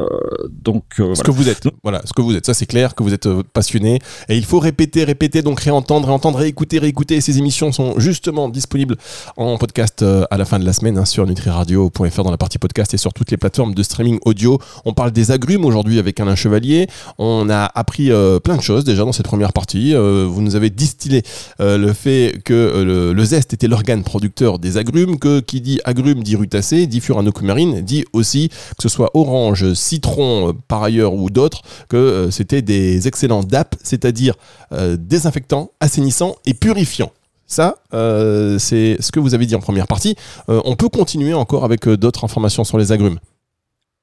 donc, 0.50 0.84
euh, 1.00 1.14
ce 1.14 1.22
que 1.22 1.30
vous 1.30 1.48
êtes, 1.48 1.68
voilà, 1.82 2.02
ce 2.04 2.12
que 2.12 2.22
vous 2.22 2.34
êtes, 2.34 2.46
ça 2.46 2.54
c'est 2.54 2.66
clair 2.66 2.94
que 2.94 3.02
vous 3.02 3.12
êtes 3.12 3.28
passionné 3.52 3.98
et 4.28 4.36
il 4.36 4.44
faut 4.44 4.58
répéter, 4.58 5.04
répéter, 5.04 5.42
donc 5.42 5.60
réentendre, 5.60 6.06
réentendre, 6.06 6.38
réécouter, 6.38 6.78
réécouter. 6.78 7.20
Ces 7.20 7.38
émissions 7.38 7.72
sont 7.72 7.98
justement 7.98 8.48
disponibles 8.48 8.96
en 9.36 9.58
podcast 9.58 10.04
à 10.30 10.36
la 10.36 10.44
fin 10.44 10.58
de 10.58 10.64
la 10.64 10.72
semaine 10.72 10.98
hein, 10.98 11.04
sur 11.04 11.26
nutriradio.fr 11.26 12.22
dans 12.22 12.30
la 12.30 12.38
partie 12.38 12.58
podcast 12.58 12.94
et 12.94 12.96
sur 12.96 13.12
toutes 13.12 13.30
les 13.30 13.36
plateformes 13.36 13.74
de 13.74 13.82
streaming 13.82 14.18
audio. 14.24 14.58
On 14.84 14.92
parle 14.92 15.10
des 15.10 15.30
agrumes 15.30 15.64
aujourd'hui 15.64 15.98
avec 15.98 16.18
Alain 16.20 16.36
Chevalier. 16.36 16.86
On 17.18 17.48
a 17.50 17.70
appris 17.74 18.10
plein 18.42 18.56
de 18.56 18.62
choses 18.62 18.84
déjà 18.84 19.04
dans 19.04 19.12
cette 19.12 19.26
première 19.26 19.52
partie. 19.52 19.94
vous 19.94 20.40
nous 20.40 20.56
avez 20.56 20.70
distillé 20.70 21.22
le 21.58 21.92
fait 21.92 22.40
que 22.44 22.82
le, 22.84 23.12
le 23.12 23.29
zeste 23.30 23.54
était 23.54 23.68
l'organe 23.68 24.02
producteur 24.02 24.58
des 24.58 24.76
agrumes, 24.76 25.18
que 25.18 25.38
qui 25.38 25.60
dit 25.60 25.80
agrumes 25.84 26.22
dit 26.22 26.34
rutacé, 26.34 26.86
dit 26.86 27.00
furanocumarine, 27.00 27.80
dit 27.80 28.04
aussi 28.12 28.48
que 28.48 28.82
ce 28.82 28.88
soit 28.88 29.10
orange, 29.14 29.72
citron 29.74 30.48
euh, 30.48 30.52
par 30.66 30.82
ailleurs 30.82 31.14
ou 31.14 31.30
d'autres, 31.30 31.62
que 31.88 31.96
euh, 31.96 32.30
c'était 32.30 32.60
des 32.60 33.06
excellents 33.06 33.44
DAP, 33.44 33.76
c'est-à-dire 33.84 34.34
euh, 34.72 34.96
désinfectants, 34.98 35.70
assainissants 35.78 36.34
et 36.44 36.54
purifiants. 36.54 37.12
Ça, 37.46 37.74
c'est 37.90 38.96
ce 39.00 39.10
que 39.10 39.18
vous 39.18 39.34
avez 39.34 39.44
dit 39.44 39.56
en 39.56 39.60
première 39.60 39.88
partie. 39.88 40.14
on 40.46 40.76
peut 40.76 40.88
continuer 40.88 41.34
encore 41.34 41.64
avec 41.64 41.88
d'autres 41.88 42.22
informations 42.22 42.62
sur 42.62 42.78
les 42.78 42.92
agrumes. 42.92 43.18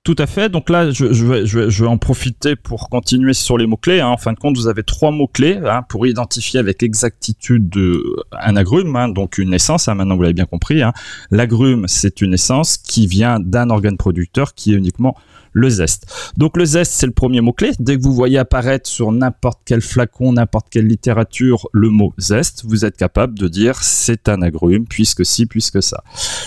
Tout 0.08 0.16
à 0.20 0.26
fait. 0.26 0.48
Donc 0.48 0.70
là, 0.70 0.90
je, 0.90 1.12
je, 1.12 1.26
vais, 1.26 1.46
je, 1.46 1.70
je 1.70 1.84
vais 1.84 1.90
en 1.90 1.98
profiter 1.98 2.56
pour 2.56 2.88
continuer 2.88 3.34
sur 3.34 3.58
les 3.58 3.68
mots-clés. 3.68 4.00
Hein. 4.00 4.08
En 4.08 4.16
fin 4.16 4.32
de 4.32 4.40
compte, 4.40 4.56
vous 4.56 4.70
avez 4.70 4.84
trois 4.84 5.12
mots-clés 5.12 5.60
hein, 5.66 5.82
pour 5.90 6.08
identifier 6.08 6.62
avec 6.62 6.82
exactitude 6.82 7.68
de, 7.68 8.02
un 8.32 8.56
agrume, 8.56 8.96
hein, 8.96 9.10
donc 9.10 9.38
une 9.38 9.54
essence. 9.54 9.90
Hein, 9.90 9.96
maintenant, 9.96 10.16
vous 10.16 10.22
l'avez 10.22 10.34
bien 10.34 10.46
compris. 10.46 10.82
Hein. 10.82 10.94
L'agrume, 11.30 11.90
c'est 11.90 12.22
une 12.22 12.34
essence 12.34 12.78
qui 12.78 13.06
vient 13.06 13.42
d'un 13.42 13.70
organe 13.70 13.98
producteur 13.98 14.54
qui 14.54 14.72
est 14.72 14.78
uniquement 14.78 15.18
le 15.52 15.70
zeste. 15.70 16.32
Donc 16.38 16.56
le 16.56 16.64
zeste, 16.64 16.94
c'est 16.94 17.08
le 17.08 17.12
premier 17.12 17.42
mot-clé. 17.42 17.72
Dès 17.80 17.98
que 17.98 18.02
vous 18.02 18.14
voyez 18.14 18.38
apparaître 18.38 18.90
sur 18.90 19.12
n'importe 19.12 19.60
quel 19.66 19.82
flacon, 19.82 20.32
n'importe 20.34 20.68
quelle 20.70 20.88
littérature, 20.88 21.68
le 21.74 21.90
mot 21.90 22.14
zeste, 22.18 22.64
vous 22.66 22.86
êtes 22.86 22.96
capable 22.96 23.38
de 23.38 23.50
dire 23.50 23.84
c'est 23.84 24.30
un 24.30 24.42
agrume, 24.42 24.86
puisque 24.86 25.26
si, 25.26 25.48
puisque 25.48 25.84
ça. 25.84 26.04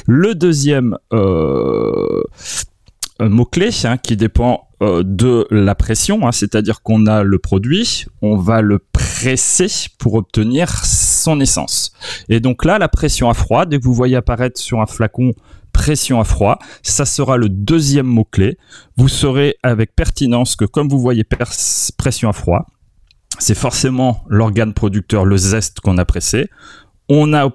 Le 0.07 0.35
deuxième 0.35 0.97
euh, 1.13 2.23
mot-clé 3.29 3.71
hein, 3.85 3.97
qui 3.99 4.17
dépend 4.17 4.69
euh, 4.83 5.03
de 5.05 5.47
la 5.51 5.75
pression, 5.75 6.27
hein, 6.27 6.33
c'est-à-dire 6.33 6.83
qu'on 6.83 7.07
a 7.07 7.23
le 7.23 7.39
produit, 7.39 8.07
on 8.23 8.37
va 8.37 8.63
le 8.63 8.79
presser 8.79 9.69
pour 9.99 10.15
obtenir 10.15 10.71
son 10.85 11.41
essence. 11.41 11.93
Et 12.29 12.41
donc 12.41 12.65
là, 12.65 12.79
la 12.79 12.89
pression 12.89 13.29
à 13.29 13.35
froid, 13.35 13.67
dès 13.67 13.79
que 13.79 13.85
vous 13.85 13.95
voyez 13.95 14.17
apparaître 14.17 14.59
sur 14.59 14.81
un 14.81 14.87
flacon 14.87 15.33
pression 15.73 16.21
à 16.21 16.25
froid. 16.25 16.59
Ça 16.83 17.05
sera 17.05 17.37
le 17.37 17.49
deuxième 17.49 18.07
mot-clé. 18.07 18.59
Vous 18.97 19.09
saurez 19.09 19.57
avec 19.63 19.95
pertinence 19.95 20.57
que 20.57 20.65
comme 20.65 20.89
vous 20.89 21.01
voyez 21.01 21.25
pression 21.25 22.29
à 22.29 22.33
froid, 22.33 22.67
c'est 23.39 23.55
forcément 23.55 24.25
l'organe 24.29 24.75
producteur, 24.75 25.25
le 25.25 25.37
zeste 25.37 25.81
qu'on 25.81 25.99
a 25.99 26.05
pressé. 26.05 26.49
On 27.09 27.33
a 27.33 27.51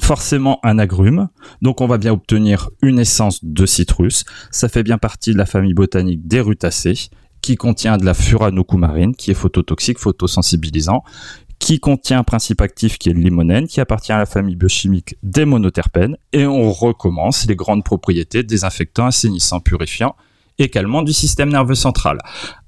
forcément 0.00 0.58
un 0.62 0.78
agrume, 0.78 1.28
donc 1.62 1.80
on 1.80 1.86
va 1.86 1.98
bien 1.98 2.12
obtenir 2.12 2.70
une 2.82 2.98
essence 2.98 3.44
de 3.44 3.66
citrus. 3.66 4.24
Ça 4.50 4.68
fait 4.68 4.82
bien 4.82 4.98
partie 4.98 5.32
de 5.32 5.38
la 5.38 5.46
famille 5.46 5.74
botanique 5.74 6.26
des 6.26 6.40
rutacées 6.40 7.08
qui 7.40 7.56
contient 7.56 7.98
de 7.98 8.04
la 8.04 8.14
furanocoumarine, 8.14 9.14
qui 9.14 9.30
est 9.30 9.34
phototoxique, 9.34 9.98
photosensibilisant, 9.98 11.04
qui 11.58 11.78
contient 11.78 12.18
un 12.18 12.24
principe 12.24 12.60
actif 12.60 12.98
qui 12.98 13.10
est 13.10 13.12
le 13.12 13.20
limonène, 13.20 13.66
qui 13.66 13.80
appartient 13.80 14.12
à 14.12 14.18
la 14.18 14.26
famille 14.26 14.56
biochimique 14.56 15.16
des 15.22 15.44
monoterpènes, 15.44 16.16
et 16.32 16.46
on 16.46 16.72
recommence 16.72 17.46
les 17.46 17.56
grandes 17.56 17.84
propriétés 17.84 18.42
désinfectants, 18.42 19.06
assainissants, 19.06 19.60
purifiants 19.60 20.16
et 20.58 20.68
calmants 20.68 21.02
du 21.02 21.12
système 21.12 21.50
nerveux 21.50 21.74
central. 21.74 22.18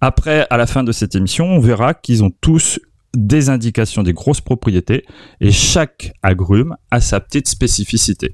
Après, 0.01 0.47
à 0.51 0.57
la 0.57 0.67
fin 0.67 0.83
de 0.83 0.93
cette 0.93 1.15
émission, 1.15 1.47
on 1.47 1.61
verra 1.61 1.95
qu'ils 1.95 2.25
ont 2.25 2.33
tous 2.41 2.81
des 3.17 3.49
indications 3.49 4.03
des 4.03 4.13
grosses 4.13 4.41
propriétés, 4.41 5.05
et 5.41 5.51
chaque 5.51 6.13
agrume 6.23 6.77
a 6.91 7.01
sa 7.01 7.21
petite 7.21 7.49
spécificité. 7.49 8.33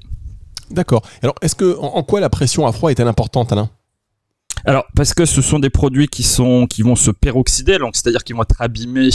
D'accord. 0.71 1.03
Alors, 1.21 1.35
est-ce 1.41 1.55
que 1.55 1.77
en, 1.79 2.03
quoi 2.03 2.19
la 2.19 2.29
pression 2.29 2.65
à 2.67 2.71
froid 2.71 2.91
est-elle 2.91 3.07
importante, 3.07 3.51
Alain? 3.51 3.69
Alors 4.65 4.85
parce 4.95 5.13
que 5.13 5.25
ce 5.25 5.41
sont 5.41 5.59
des 5.59 5.69
produits 5.69 6.07
qui 6.07 6.23
sont 6.23 6.67
qui 6.67 6.83
vont 6.83 6.95
se 6.95 7.11
peroxyder, 7.11 7.79
donc 7.79 7.95
c'est-à-dire 7.95 8.23
qu'ils 8.23 8.35
vont 8.35 8.43
être 8.43 8.61
abîmés 8.61 9.09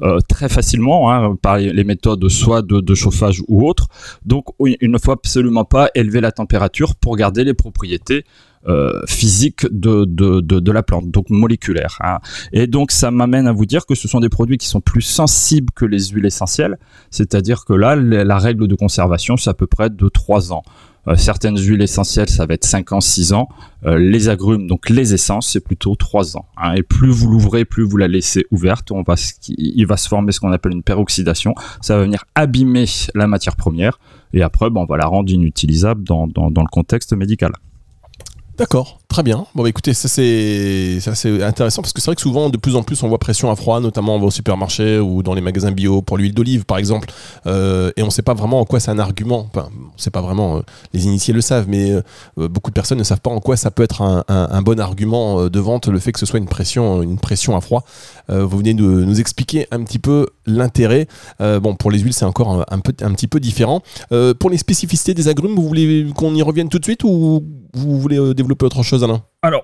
euh, 0.00 0.18
très 0.28 0.48
facilement 0.48 1.12
hein, 1.12 1.36
par 1.40 1.58
les 1.58 1.84
méthodes 1.84 2.26
soit 2.28 2.62
de, 2.62 2.94
chauffage 2.94 3.42
ou 3.46 3.68
autres. 3.68 3.86
Donc 4.24 4.46
il 4.58 4.90
ne 4.90 4.98
faut 4.98 5.12
absolument 5.12 5.64
pas 5.64 5.90
élever 5.94 6.20
la 6.20 6.32
température 6.32 6.96
pour 6.96 7.16
garder 7.16 7.44
les 7.44 7.54
propriétés 7.54 8.24
euh, 8.68 9.00
physiques 9.06 9.66
de, 9.70 10.04
de, 10.04 10.40
de, 10.40 10.72
la 10.72 10.82
plante, 10.82 11.10
donc 11.10 11.30
moléculaires. 11.30 11.98
Hein. 12.02 12.18
Et 12.52 12.66
donc 12.66 12.90
ça 12.90 13.10
m'amène 13.10 13.46
à 13.46 13.52
vous 13.52 13.66
dire 13.66 13.86
que 13.86 13.94
ce 13.94 14.08
sont 14.08 14.20
des 14.20 14.28
produits 14.28 14.58
qui 14.58 14.66
sont 14.66 14.80
plus 14.80 15.02
sensibles 15.02 15.70
que 15.74 15.84
les 15.84 16.08
huiles 16.08 16.26
essentielles, 16.26 16.78
c'est-à-dire 17.10 17.64
que 17.64 17.72
là 17.72 17.96
la 17.96 18.38
règle 18.38 18.68
de 18.68 18.74
conservation 18.74 19.36
c'est 19.36 19.50
à 19.50 19.54
peu 19.54 19.66
près 19.66 19.90
de 19.90 20.08
3 20.08 20.52
ans. 20.52 20.62
Euh, 21.08 21.16
certaines 21.16 21.56
huiles 21.56 21.80
essentielles, 21.80 22.28
ça 22.28 22.44
va 22.44 22.54
être 22.54 22.64
5 22.64 22.92
ans, 22.92 23.00
6 23.00 23.32
ans. 23.32 23.48
Euh, 23.86 23.98
les 23.98 24.28
agrumes, 24.28 24.66
donc 24.66 24.90
les 24.90 25.14
essences, 25.14 25.48
c'est 25.48 25.60
plutôt 25.60 25.96
3 25.96 26.36
ans. 26.36 26.46
Hein. 26.58 26.74
Et 26.74 26.82
plus 26.82 27.10
vous 27.10 27.28
l'ouvrez, 27.28 27.64
plus 27.64 27.84
vous 27.84 27.96
la 27.96 28.08
laissez 28.08 28.44
ouverte, 28.50 28.90
on 28.90 29.02
va, 29.02 29.14
il 29.48 29.86
va 29.86 29.96
se 29.96 30.08
former 30.08 30.32
ce 30.32 30.40
qu'on 30.40 30.52
appelle 30.52 30.72
une 30.72 30.82
peroxydation. 30.82 31.54
Ça 31.80 31.96
va 31.96 32.02
venir 32.02 32.24
abîmer 32.34 32.84
la 33.14 33.26
matière 33.26 33.56
première. 33.56 33.98
Et 34.34 34.42
après, 34.42 34.68
bon, 34.68 34.82
on 34.82 34.86
va 34.86 34.98
la 34.98 35.06
rendre 35.06 35.32
inutilisable 35.32 36.04
dans, 36.04 36.26
dans 36.26 36.50
le 36.50 36.70
contexte 36.70 37.14
médical. 37.14 37.52
D'accord, 38.58 38.98
très 39.06 39.22
bien. 39.22 39.46
Bon, 39.54 39.62
bah, 39.62 39.68
écoutez, 39.68 39.94
ça 39.94 40.08
c'est 40.08 40.98
intéressant 41.44 41.80
parce 41.80 41.92
que 41.92 42.00
c'est 42.00 42.06
vrai 42.06 42.16
que 42.16 42.20
souvent, 42.20 42.50
de 42.50 42.56
plus 42.56 42.74
en 42.74 42.82
plus, 42.82 43.00
on 43.04 43.08
voit 43.08 43.18
pression 43.18 43.52
à 43.52 43.54
froid, 43.54 43.78
notamment 43.78 44.16
au 44.16 44.32
supermarché 44.32 44.98
ou 44.98 45.22
dans 45.22 45.34
les 45.34 45.40
magasins 45.40 45.70
bio 45.70 46.02
pour 46.02 46.18
l'huile 46.18 46.34
d'olive, 46.34 46.64
par 46.64 46.78
exemple, 46.78 47.08
euh, 47.46 47.92
et 47.96 48.02
on 48.02 48.06
ne 48.06 48.10
sait 48.10 48.22
pas 48.22 48.34
vraiment 48.34 48.58
en 48.58 48.64
quoi 48.64 48.80
c'est 48.80 48.90
un 48.90 48.98
argument. 48.98 49.48
Enfin, 49.54 49.68
on 49.76 49.96
sait 49.96 50.10
pas 50.10 50.22
vraiment. 50.22 50.56
Euh, 50.56 50.60
les 50.92 51.04
initiés 51.04 51.32
le 51.32 51.40
savent, 51.40 51.66
mais 51.68 51.92
euh, 51.92 52.48
beaucoup 52.48 52.72
de 52.72 52.74
personnes 52.74 52.98
ne 52.98 53.04
savent 53.04 53.20
pas 53.20 53.30
en 53.30 53.38
quoi 53.38 53.56
ça 53.56 53.70
peut 53.70 53.84
être 53.84 54.02
un, 54.02 54.62
bon 54.62 54.80
argument 54.80 55.48
de 55.48 55.60
vente 55.60 55.86
le 55.86 56.00
fait 56.00 56.10
que 56.10 56.18
ce 56.18 56.26
soit 56.26 56.40
une 56.40 56.48
pression, 56.48 57.00
une 57.00 57.18
pression 57.18 57.56
à 57.56 57.60
froid. 57.60 57.84
vous 58.28 58.58
venez 58.58 58.74
de 58.74 58.82
nous 58.82 59.20
expliquer 59.20 59.68
un 59.70 59.84
petit 59.84 60.00
peu 60.00 60.26
l'intérêt. 60.46 61.06
bon, 61.38 61.76
pour 61.76 61.92
les 61.92 62.00
huiles, 62.00 62.12
c'est 62.12 62.24
encore 62.24 62.66
un, 62.68 62.76
un 62.76 62.80
petit 62.80 63.28
peu 63.28 63.38
différent. 63.38 63.82
pour 64.40 64.50
les 64.50 64.58
spécificités 64.58 65.14
des 65.14 65.28
agrumes, 65.28 65.54
vous 65.54 65.66
voulez 65.66 66.08
qu'on 66.16 66.34
y 66.34 66.42
revienne 66.42 66.68
tout 66.68 66.80
de 66.80 66.84
suite 66.84 67.04
ou 67.04 67.44
vous 67.74 68.00
voulez 68.00 68.34
développer 68.34 68.34
développer 68.34 68.66
autre 68.66 68.82
chose, 68.82 69.04
Alain? 69.04 69.22
Alors, 69.40 69.62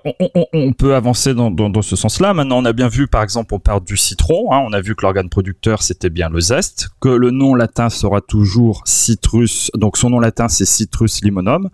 on, 0.53 0.71
peut 0.71 0.95
avancer 0.95 1.33
dans, 1.33 1.53
ce 1.81 1.97
sens-là. 1.97 2.33
Maintenant, 2.33 2.59
on 2.59 2.65
a 2.65 2.71
bien 2.71 2.87
vu, 2.87 3.07
par 3.07 3.21
exemple, 3.21 3.53
on 3.53 3.59
parle 3.59 3.83
du 3.83 3.97
citron. 3.97 4.53
Hein. 4.53 4.63
on 4.65 4.71
a 4.71 4.79
vu 4.79 4.95
que 4.95 5.01
l'organe 5.01 5.27
producteur, 5.27 5.83
c'était 5.83 6.09
bien 6.09 6.29
le 6.29 6.39
zeste, 6.39 6.87
que 7.01 7.09
le 7.09 7.29
nom 7.29 7.55
latin 7.55 7.89
sera 7.89 8.21
toujours 8.21 8.83
citrus. 8.85 9.71
Donc, 9.75 9.97
son 9.97 10.11
nom 10.11 10.21
latin, 10.21 10.47
c'est 10.47 10.63
citrus 10.63 11.21
limonum. 11.21 11.69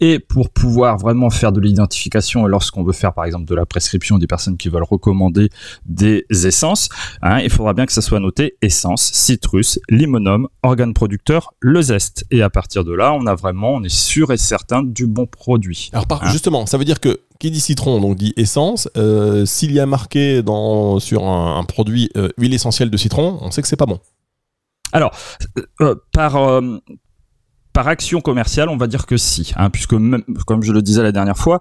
Et 0.00 0.18
pour 0.18 0.50
pouvoir 0.50 0.98
vraiment 0.98 1.30
faire 1.30 1.50
de 1.50 1.58
l'identification, 1.58 2.44
lorsqu'on 2.44 2.84
veut 2.84 2.92
faire, 2.92 3.14
par 3.14 3.24
exemple, 3.24 3.46
de 3.46 3.54
la 3.54 3.64
prescription 3.64 4.18
des 4.18 4.26
personnes 4.26 4.58
qui 4.58 4.68
veulent 4.68 4.82
recommander 4.82 5.48
des 5.86 6.26
essences, 6.30 6.90
hein, 7.22 7.38
il 7.38 7.48
faudra 7.48 7.72
bien 7.72 7.86
que 7.86 7.92
ça 7.94 8.02
soit 8.02 8.20
noté 8.20 8.58
essence, 8.60 9.10
citrus, 9.14 9.80
limonum, 9.88 10.46
organe 10.62 10.92
producteur, 10.92 11.54
le 11.60 11.80
zeste. 11.80 12.26
Et 12.30 12.42
à 12.42 12.50
partir 12.50 12.84
de 12.84 12.92
là, 12.92 13.14
on 13.14 13.26
a 13.26 13.34
vraiment, 13.34 13.76
on 13.76 13.82
est 13.82 13.88
sûr 13.88 14.30
et 14.30 14.36
certain 14.36 14.82
du 14.82 15.06
bon 15.06 15.24
produit. 15.24 15.88
Alors, 15.94 16.06
hein. 16.10 16.30
justement, 16.30 16.66
ça 16.66 16.76
veut 16.76 16.84
dire 16.84 17.00
que 17.00 17.18
qui 17.38 17.50
dit 17.50 17.60
citron, 17.60 18.00
donc 18.00 18.16
dit 18.16 18.32
essence. 18.36 18.88
Euh, 18.96 19.46
s'il 19.46 19.72
y 19.72 19.80
a 19.80 19.86
marqué 19.86 20.42
dans, 20.42 20.98
sur 21.00 21.24
un, 21.24 21.62
produit 21.64 22.10
euh, 22.16 22.28
huile 22.38 22.54
essentielle 22.54 22.90
de 22.90 22.96
citron, 22.96 23.38
on 23.40 23.50
sait 23.50 23.62
que 23.62 23.68
c'est 23.68 23.76
pas 23.76 23.86
bon. 23.86 23.98
Alors, 24.92 25.10
euh, 25.80 25.94
par, 26.12 26.36
par 27.76 27.88
action 27.88 28.22
commerciale, 28.22 28.70
on 28.70 28.78
va 28.78 28.86
dire 28.86 29.04
que 29.04 29.18
si, 29.18 29.52
hein, 29.54 29.68
puisque 29.68 29.92
même, 29.92 30.22
comme 30.46 30.62
je 30.62 30.72
le 30.72 30.80
disais 30.80 31.02
la 31.02 31.12
dernière 31.12 31.36
fois, 31.36 31.60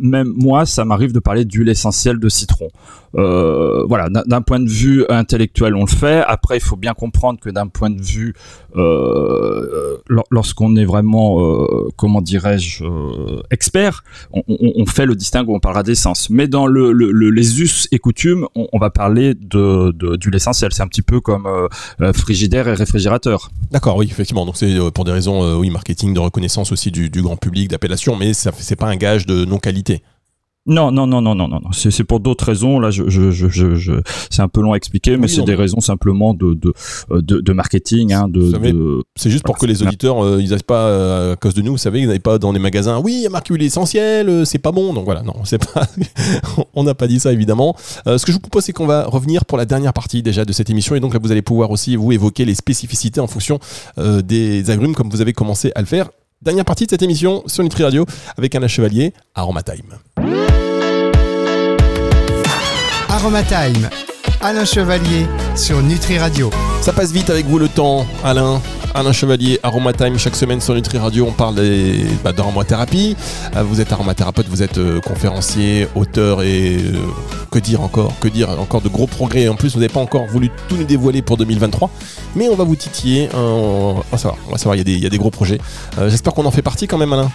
même 0.00 0.32
moi, 0.34 0.64
ça 0.64 0.86
m'arrive 0.86 1.12
de 1.12 1.20
parler 1.20 1.44
d'huile 1.44 1.68
essentielle 1.68 2.18
de 2.18 2.30
citron. 2.30 2.68
Euh, 3.16 3.84
voilà, 3.88 4.08
d'un 4.08 4.42
point 4.42 4.60
de 4.60 4.68
vue 4.68 5.04
intellectuel, 5.08 5.74
on 5.74 5.80
le 5.80 5.90
fait. 5.90 6.22
Après, 6.26 6.58
il 6.58 6.62
faut 6.62 6.76
bien 6.76 6.94
comprendre 6.94 7.40
que 7.40 7.50
d'un 7.50 7.66
point 7.66 7.90
de 7.90 8.00
vue, 8.00 8.34
euh, 8.76 9.96
lorsqu'on 10.30 10.76
est 10.76 10.84
vraiment, 10.84 11.40
euh, 11.40 11.88
comment 11.96 12.20
dirais-je, 12.20 12.84
expert, 13.50 14.04
on, 14.32 14.86
fait 14.86 15.06
le 15.06 15.16
distinguo, 15.16 15.54
on 15.54 15.60
parlera 15.60 15.82
d'essence. 15.82 16.30
Mais 16.30 16.46
dans 16.46 16.66
le, 16.66 16.92
les 16.92 17.60
us 17.60 17.88
et 17.90 17.98
coutumes, 17.98 18.46
on, 18.54 18.78
va 18.78 18.90
parler 18.90 19.34
de, 19.34 19.90
de, 19.92 20.30
l'essentiel. 20.30 20.72
C'est 20.72 20.82
un 20.82 20.88
petit 20.88 21.02
peu 21.02 21.20
comme 21.20 21.48
frigidaire 22.14 22.68
et 22.68 22.74
réfrigérateur. 22.74 23.50
D'accord, 23.72 23.96
oui, 23.96 24.06
effectivement. 24.10 24.46
Donc 24.46 24.56
c'est 24.56 24.78
pour 24.94 25.04
des 25.04 25.12
raisons, 25.12 25.49
oui, 25.56 25.70
marketing, 25.70 26.14
de 26.14 26.20
reconnaissance 26.20 26.72
aussi 26.72 26.90
du, 26.90 27.08
grand 27.10 27.36
public, 27.36 27.68
d'appellation, 27.68 28.16
mais 28.16 28.32
c'est 28.34 28.76
pas 28.76 28.86
un 28.86 28.96
gage 28.96 29.26
de 29.26 29.44
non-qualité. 29.44 30.02
Non, 30.66 30.92
non, 30.92 31.06
non, 31.06 31.22
non, 31.22 31.34
non, 31.34 31.48
non. 31.48 31.60
C'est 31.72 32.04
pour 32.04 32.20
d'autres 32.20 32.44
raisons. 32.44 32.78
Là, 32.78 32.90
je, 32.90 33.08
je, 33.08 33.30
je, 33.30 33.48
je 33.48 33.92
c'est 34.28 34.42
un 34.42 34.48
peu 34.48 34.60
long 34.60 34.74
à 34.74 34.76
expliquer, 34.76 35.16
mais 35.16 35.26
c'est 35.26 35.42
des 35.42 35.54
raisons 35.54 35.80
simplement 35.80 36.34
de 36.34 36.52
de, 36.52 36.74
euh, 37.10 37.22
de, 37.22 37.40
de 37.40 37.52
marketing. 37.52 38.12
Hein, 38.12 38.28
de, 38.28 39.02
c'est 39.16 39.30
juste 39.30 39.44
pour 39.44 39.56
que 39.56 39.64
les 39.64 39.82
auditeurs, 39.82 40.22
euh, 40.22 40.38
ils 40.40 40.50
n'aillent 40.50 40.62
pas 40.62 40.86
euh, 40.86 41.32
à 41.32 41.36
cause 41.36 41.54
de 41.54 41.62
nous. 41.62 41.72
Vous 41.72 41.78
savez, 41.78 42.00
ils 42.00 42.08
n'aillent 42.08 42.18
pas 42.18 42.38
dans 42.38 42.52
les 42.52 42.58
magasins. 42.58 43.00
Oui, 43.02 43.14
il 43.16 43.22
y 43.22 43.26
a 43.26 43.30
marqué 43.30 43.56
l'essentiel, 43.56 44.44
c'est 44.44 44.58
pas 44.58 44.70
bon. 44.70 44.92
Donc 44.92 45.06
voilà, 45.06 45.22
non, 45.22 45.34
c'est 45.44 45.64
pas. 45.64 45.86
on 46.74 46.84
n'a 46.84 46.94
pas 46.94 47.06
dit 47.06 47.20
ça 47.20 47.32
évidemment. 47.32 47.74
ce 48.04 48.24
que 48.24 48.30
je 48.30 48.34
vous 48.34 48.40
propose, 48.40 48.64
c'est 48.64 48.72
qu'on 48.74 48.86
va 48.86 49.06
revenir 49.06 49.46
pour 49.46 49.56
la 49.56 49.64
dernière 49.64 49.94
partie 49.94 50.22
déjà 50.22 50.44
de 50.44 50.52
cette 50.52 50.68
émission, 50.68 50.94
et 50.94 51.00
donc 51.00 51.14
là, 51.14 51.20
vous 51.22 51.32
allez 51.32 51.42
pouvoir 51.42 51.70
aussi 51.70 51.96
vous 51.96 52.12
évoquer 52.12 52.44
les 52.44 52.54
spécificités 52.54 53.20
en 53.20 53.26
fonction 53.26 53.58
des 53.96 54.70
agrumes, 54.70 54.94
comme 54.94 55.08
vous 55.08 55.22
avez 55.22 55.32
commencé 55.32 55.72
à 55.74 55.80
le 55.80 55.86
faire. 55.86 56.10
Dernière 56.42 56.64
partie 56.64 56.86
de 56.86 56.90
cette 56.90 57.02
émission 57.02 57.42
sur 57.46 57.62
Nutri 57.62 57.82
Radio 57.84 58.06
avec 58.38 58.54
Anna 58.54 58.66
Chevalier, 58.66 59.12
Aromatime. 59.34 59.98
Aromatime, 63.12 63.90
Alain 64.40 64.64
Chevalier 64.64 65.26
sur 65.56 65.82
Nutri 65.82 66.18
Radio. 66.18 66.48
Ça 66.80 66.92
passe 66.92 67.10
vite 67.10 67.28
avec 67.28 67.44
vous 67.46 67.58
le 67.58 67.66
temps, 67.66 68.06
Alain. 68.22 68.62
Alain 68.94 69.12
Chevalier, 69.12 69.58
Aromatime, 69.64 70.16
chaque 70.16 70.36
semaine 70.36 70.60
sur 70.60 70.74
Nutri 70.74 70.96
Radio, 70.98 71.26
on 71.26 71.32
parle 71.32 71.56
bah, 72.22 72.32
d'aromathérapie. 72.32 73.16
Euh, 73.56 73.64
vous 73.64 73.80
êtes 73.80 73.92
aromathérapeute, 73.92 74.46
vous 74.48 74.62
êtes 74.62 74.78
euh, 74.78 75.00
conférencier, 75.00 75.88
auteur 75.96 76.42
et 76.42 76.76
euh, 76.76 76.98
que 77.50 77.58
dire 77.58 77.80
encore 77.80 78.12
Que 78.20 78.28
dire 78.28 78.48
Encore 78.60 78.80
de 78.80 78.88
gros 78.88 79.08
progrès. 79.08 79.48
En 79.48 79.56
plus, 79.56 79.74
vous 79.74 79.80
n'avez 79.80 79.92
pas 79.92 80.00
encore 80.00 80.26
voulu 80.26 80.50
tout 80.68 80.76
nous 80.76 80.84
dévoiler 80.84 81.20
pour 81.20 81.36
2023, 81.36 81.90
mais 82.36 82.48
on 82.48 82.54
va 82.54 82.62
vous 82.62 82.76
titiller. 82.76 83.28
on 83.34 84.02
va 84.10 84.18
savoir, 84.18 84.38
on 84.46 84.52
va 84.52 84.58
savoir, 84.58 84.76
il 84.76 84.88
y, 84.88 85.06
a 85.06 85.10
des, 85.10 85.18
gros 85.18 85.30
projets. 85.30 85.58
J'espère 86.06 86.32
qu'on 86.32 86.46
en 86.46 86.52
fait 86.52 86.62
partie 86.62 86.86
quand 86.86 86.98
même, 86.98 87.12
Alain. 87.12 87.30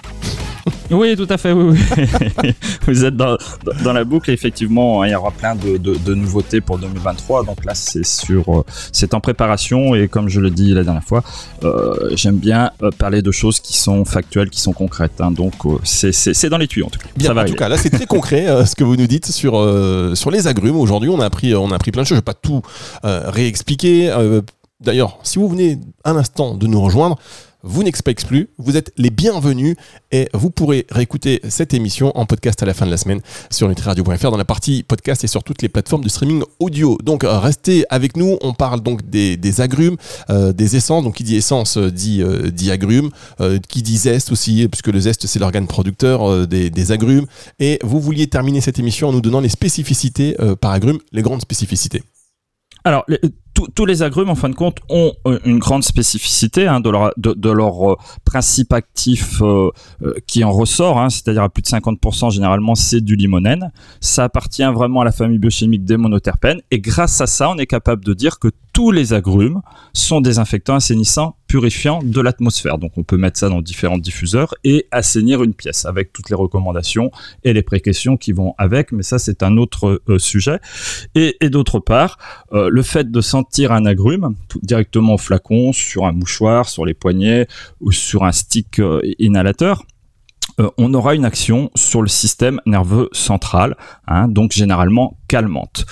Oui, 0.92 1.16
tout 1.16 1.28
à 1.30 1.38
fait, 1.38 1.52
oui, 1.52 1.78
oui. 1.78 2.54
vous 2.88 3.06
êtes 3.06 3.16
dans, 3.16 3.38
dans, 3.84 3.94
la 3.94 4.04
boucle, 4.04 4.32
effectivement, 4.32 5.02
hein, 5.02 5.08
il 5.08 5.12
y 5.12 5.16
aura 5.16 5.32
plein 5.32 5.56
de, 5.56 5.78
de, 5.78 5.96
de 5.96 6.14
nouveautés 6.14 6.62
pour 6.62 6.78
2023, 6.78 7.44
donc 7.46 7.66
là 7.66 7.74
c'est 7.76 8.06
sur, 8.06 8.60
euh, 8.60 8.66
c'est 8.92 9.14
en 9.14 9.20
préparation 9.20 9.96
et 9.96 10.08
comme 10.08 10.30
je 10.30 10.40
le 10.40 10.50
dis 10.50 10.74
la 10.74 10.84
dernière 10.84 11.04
fois, 11.04 11.24
euh, 11.64 12.10
j'aime 12.16 12.38
bien 12.38 12.72
euh, 12.82 12.90
parler 12.92 13.22
de 13.22 13.32
choses 13.32 13.60
qui 13.60 13.78
sont 13.78 14.06
factuelles, 14.06 14.50
qui 14.50 14.62
sont 14.62 14.74
concrètes, 14.74 15.20
hein, 15.20 15.32
donc 15.32 15.54
euh, 15.66 15.78
c'est 15.84 16.50
dans 16.50 16.58
les 16.58 16.68
tuyaux 16.68 16.88
en 16.88 16.90
tout 16.90 17.00
cas. 17.00 17.10
Bien, 17.16 17.28
Ça 17.28 17.34
va 17.34 17.44
en 17.44 17.46
tout 17.46 17.56
cas, 17.56 17.70
là 17.70 17.78
c'est 17.78 17.90
très 17.90 18.06
concret 18.06 18.48
euh, 18.48 18.66
ce 18.66 18.76
que 18.76 18.84
vous 18.84 18.96
nous 18.96 19.08
dites 19.08 19.28
sur, 19.28 19.58
euh, 19.58 20.16
sur 20.16 20.32
les 20.32 20.48
agrumes. 20.48 20.78
Aujourd'hui, 20.78 21.10
on 21.10 21.20
a 21.20 21.26
appris, 21.26 21.56
on 21.56 21.72
a 21.72 21.76
appris 21.76 21.92
plein 21.92 22.04
de 22.04 22.08
choses. 22.08 22.16
Je 22.16 22.22
vais 22.22 22.26
pas 22.26 22.34
tout 22.34 22.62
euh, 23.04 23.24
réexpliquer. 23.30 24.10
Euh, 24.10 24.42
D'ailleurs, 24.82 25.20
si 25.24 25.40
vous 25.40 25.48
venez 25.48 25.80
un 26.04 26.18
instant 26.18 26.54
de 26.54 26.68
nous 26.68 26.82
rejoindre, 26.82 27.18
vous 27.66 27.84
n'expliquez 27.84 28.26
plus, 28.26 28.50
vous 28.60 28.78
êtes 28.78 28.94
les 28.96 29.10
bienvenus 29.10 29.76
et 30.12 30.30
vous 30.34 30.52
pourrez 30.52 30.86
réécouter 30.92 31.42
cette 31.50 31.74
émission 31.74 32.12
en 32.16 32.28
podcast 32.28 32.62
à 32.62 32.66
la 32.68 32.76
fin 32.76 32.86
de 32.86 32.92
la 32.92 32.98
semaine 32.98 33.22
sur 33.50 33.68
nutriradio.fr 33.68 34.30
dans 34.30 34.38
la 34.38 34.46
partie 34.46 34.84
podcast 34.84 35.24
et 35.24 35.28
sur 35.28 35.44
toutes 35.44 35.64
les 35.64 35.68
plateformes 35.68 36.04
de 36.04 36.10
streaming 36.10 36.44
audio. 36.60 36.98
Donc 37.04 37.24
euh, 37.24 37.40
restez 37.40 37.84
avec 37.90 38.18
nous, 38.18 38.38
on 38.42 38.54
parle 38.54 38.82
donc 38.82 39.10
des, 39.10 39.62
agrumes, 39.62 39.98
euh, 40.30 40.54
des 40.54 40.76
essences, 40.76 41.04
donc 41.04 41.16
qui 41.16 41.24
dit 41.24 41.36
essence 41.36 41.78
euh, 41.78 41.92
dit, 41.92 42.22
euh, 42.22 42.52
agrumes, 42.72 43.10
qui 43.68 43.82
dit 43.82 43.98
zeste 43.98 44.32
aussi, 44.32 44.68
puisque 44.68 44.88
le 44.88 45.00
zeste 45.00 45.26
c'est 45.26 45.40
l'organe 45.40 45.66
producteur 45.66 46.48
des, 46.48 46.92
agrumes. 46.92 47.26
Et 47.60 47.80
vous 47.84 48.00
vouliez 48.00 48.28
terminer 48.28 48.62
cette 48.62 48.78
émission 48.78 49.10
en 49.10 49.12
nous 49.12 49.22
donnant 49.22 49.42
les 49.42 49.50
spécificités 49.50 50.36
par 50.62 50.72
agrume, 50.72 51.00
les 51.12 51.24
grandes 51.24 51.42
spécificités. 51.42 52.04
Alors, 52.84 53.06
tous- 53.74 53.86
les 53.86 54.04
agrumes, 54.04 54.30
en 54.30 54.36
fin 54.36 54.50
de 54.50 54.56
compte, 54.56 54.78
ont 54.90 55.14
euh, 55.28 55.40
une 55.46 55.60
grande 55.60 55.84
spécificité 55.84 56.68
hein, 56.68 56.80
de 56.80 56.90
leur, 56.90 57.92
euh, 57.92 57.96
principe 58.26 58.74
actif 58.74 59.42
euh, 59.42 59.70
qui 60.28 60.44
en 60.44 60.52
ressort, 60.52 61.00
hein, 61.00 61.10
c'est-à-dire 61.10 61.44
à 61.44 61.50
plus 61.50 61.62
de 61.62 61.68
50% 61.68 62.32
généralement, 62.32 62.76
c'est 62.76 63.02
du 63.02 63.16
limonène. 63.16 63.72
Ça 64.02 64.24
appartient 64.26 64.64
vraiment 64.64 65.02
à 65.02 65.06
la 65.06 65.12
famille 65.12 65.38
biochimique 65.40 65.86
des 65.86 65.98
monoterpènes. 65.98 66.62
Et 66.72 66.80
grâce 66.80 67.22
à 67.22 67.28
ça, 67.28 67.50
on 67.50 67.58
est 67.58 67.68
capable 67.68 68.04
de 68.04 68.14
dire 68.14 68.40
que 68.40 68.50
tous 68.74 68.92
les 68.92 69.14
agrumes 69.14 69.62
sont 69.94 70.20
désinfectants, 70.20 70.76
assainissants, 70.76 71.38
purifiants 71.48 72.02
de 72.04 72.20
l'atmosphère. 72.20 72.78
Donc 72.78 72.92
on 72.98 73.04
peut 73.04 73.16
mettre 73.16 73.40
ça 73.40 73.48
dans 73.48 73.62
différents 73.62 73.98
diffuseurs 73.98 74.54
et 74.66 74.88
assainir 74.92 75.44
une 75.44 75.54
pièce 75.54 75.86
avec 75.86 76.12
toutes 76.12 76.30
les 76.30 76.36
recommandations 76.36 77.10
et 77.46 77.54
les 77.54 77.62
précautions 77.64 78.18
qui 78.18 78.34
vont 78.34 78.54
avec. 78.58 78.92
Mais 78.92 79.04
ça, 79.04 79.18
c'est 79.18 79.44
un 79.44 79.56
autre 79.58 80.02
sujet. 80.18 80.60
Et, 81.14 81.38
et 81.40 81.50
d'autre 81.50 81.80
part, 81.80 82.18
le 82.52 82.82
fait 82.82 83.10
de 83.10 83.22
un 83.70 83.86
agrume 83.86 84.36
directement 84.62 85.16
au 85.16 85.18
flacon, 85.18 85.74
sur 85.74 86.06
un 86.06 86.12
mouchoir, 86.12 86.70
sur 86.70 86.86
les 86.86 86.94
poignets 86.94 87.48
ou 87.82 87.92
sur 87.92 88.24
un 88.24 88.32
stick 88.32 88.80
euh, 88.80 89.02
inhalateur, 89.20 89.84
euh, 90.60 90.70
on 90.78 90.94
aura 90.94 91.16
une 91.16 91.26
action 91.26 91.70
sur 91.76 92.02
le 92.02 92.08
système 92.08 92.62
nerveux 92.66 93.10
central, 93.12 93.76
hein, 94.08 94.28
donc 94.28 94.54
généralement 94.54 95.18
calmante. 95.28 95.86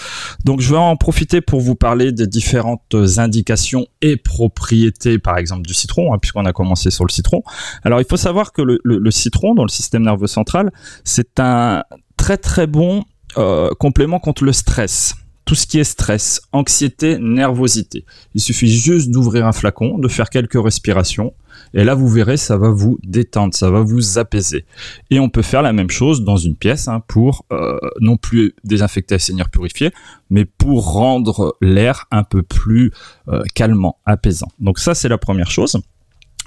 Donc 0.45 0.61
je 0.61 0.69
vais 0.69 0.77
en 0.77 0.95
profiter 0.95 1.41
pour 1.41 1.59
vous 1.59 1.75
parler 1.75 2.11
des 2.11 2.27
différentes 2.27 2.95
indications 3.17 3.87
et 4.01 4.15
propriétés, 4.15 5.19
par 5.19 5.37
exemple 5.37 5.63
du 5.63 5.73
citron, 5.73 6.13
hein, 6.13 6.17
puisqu'on 6.17 6.45
a 6.45 6.53
commencé 6.53 6.91
sur 6.91 7.03
le 7.05 7.11
citron. 7.11 7.43
Alors 7.83 7.99
il 7.99 8.05
faut 8.05 8.17
savoir 8.17 8.53
que 8.53 8.61
le 8.61 9.11
citron 9.11 9.53
dans 9.53 9.63
le 9.63 9.69
système 9.69 10.03
nerveux 10.03 10.27
central, 10.27 10.71
c'est 11.03 11.39
un 11.39 11.83
très 12.15 12.37
très 12.37 12.67
bon 12.67 13.03
euh, 13.37 13.71
complément 13.79 14.19
contre 14.19 14.43
le 14.43 14.53
stress. 14.53 15.15
Tout 15.45 15.55
ce 15.55 15.67
qui 15.67 15.79
est 15.79 15.83
stress, 15.83 16.41
anxiété, 16.51 17.17
nervosité. 17.19 18.05
Il 18.33 18.41
suffit 18.41 18.71
juste 18.71 19.09
d'ouvrir 19.11 19.45
un 19.45 19.51
flacon, 19.51 19.97
de 19.97 20.07
faire 20.07 20.29
quelques 20.29 20.61
respirations, 20.61 21.33
et 21.73 21.83
là 21.83 21.95
vous 21.95 22.07
verrez, 22.07 22.37
ça 22.37 22.57
va 22.57 22.69
vous 22.69 22.97
détendre, 23.03 23.53
ça 23.53 23.69
va 23.69 23.81
vous 23.81 24.17
apaiser. 24.17 24.65
Et 25.09 25.19
on 25.19 25.29
peut 25.29 25.41
faire 25.41 25.61
la 25.61 25.73
même 25.73 25.89
chose 25.89 26.23
dans 26.23 26.37
une 26.37 26.55
pièce 26.55 26.87
hein, 26.87 27.01
pour 27.07 27.45
euh, 27.51 27.77
non 27.99 28.17
plus 28.17 28.53
désinfecter, 28.63 29.15
assainir, 29.15 29.49
purifier, 29.49 29.91
mais 30.29 30.45
pour 30.45 30.93
rendre 30.93 31.55
l'air 31.61 32.05
un 32.11 32.23
peu 32.23 32.43
plus 32.43 32.91
euh, 33.27 33.43
calmant, 33.53 33.97
apaisant. 34.05 34.49
Donc 34.59 34.79
ça 34.79 34.95
c'est 34.95 35.09
la 35.09 35.17
première 35.17 35.51
chose. 35.51 35.77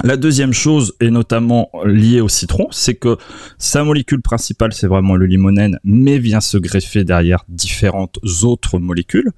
La 0.05 0.19
deuxième 0.19 0.53
chose, 0.53 0.95
et 1.01 1.11
notamment 1.11 1.71
liée 1.87 2.21
au 2.21 2.29
citron, 2.29 2.69
c'est 2.71 2.97
que 2.97 3.17
sa 3.57 3.83
molécule 3.83 4.21
principale, 4.21 4.75
c'est 4.75 4.87
vraiment 4.87 5.17
le 5.17 5.25
limonène, 5.25 5.79
mais 5.85 6.19
vient 6.19 6.43
se 6.43 6.59
greffer 6.59 7.03
derrière 7.03 7.45
différentes 7.49 8.19
autres 8.43 8.79
molécules 8.79 9.33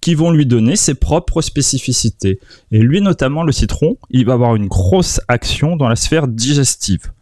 qui 0.00 0.14
vont 0.14 0.30
lui 0.30 0.46
donner 0.46 0.76
ses 0.76 0.94
propres 0.94 1.42
spécificités. 1.42 2.40
Et 2.72 2.78
lui, 2.78 3.02
notamment 3.02 3.42
le 3.42 3.52
citron, 3.52 3.98
il 4.08 4.24
va 4.24 4.32
avoir 4.32 4.56
une 4.56 4.66
grosse 4.66 5.20
action 5.28 5.76
dans 5.76 5.88
la 5.88 5.96
sphère 5.96 6.26
digestive. 6.26 7.12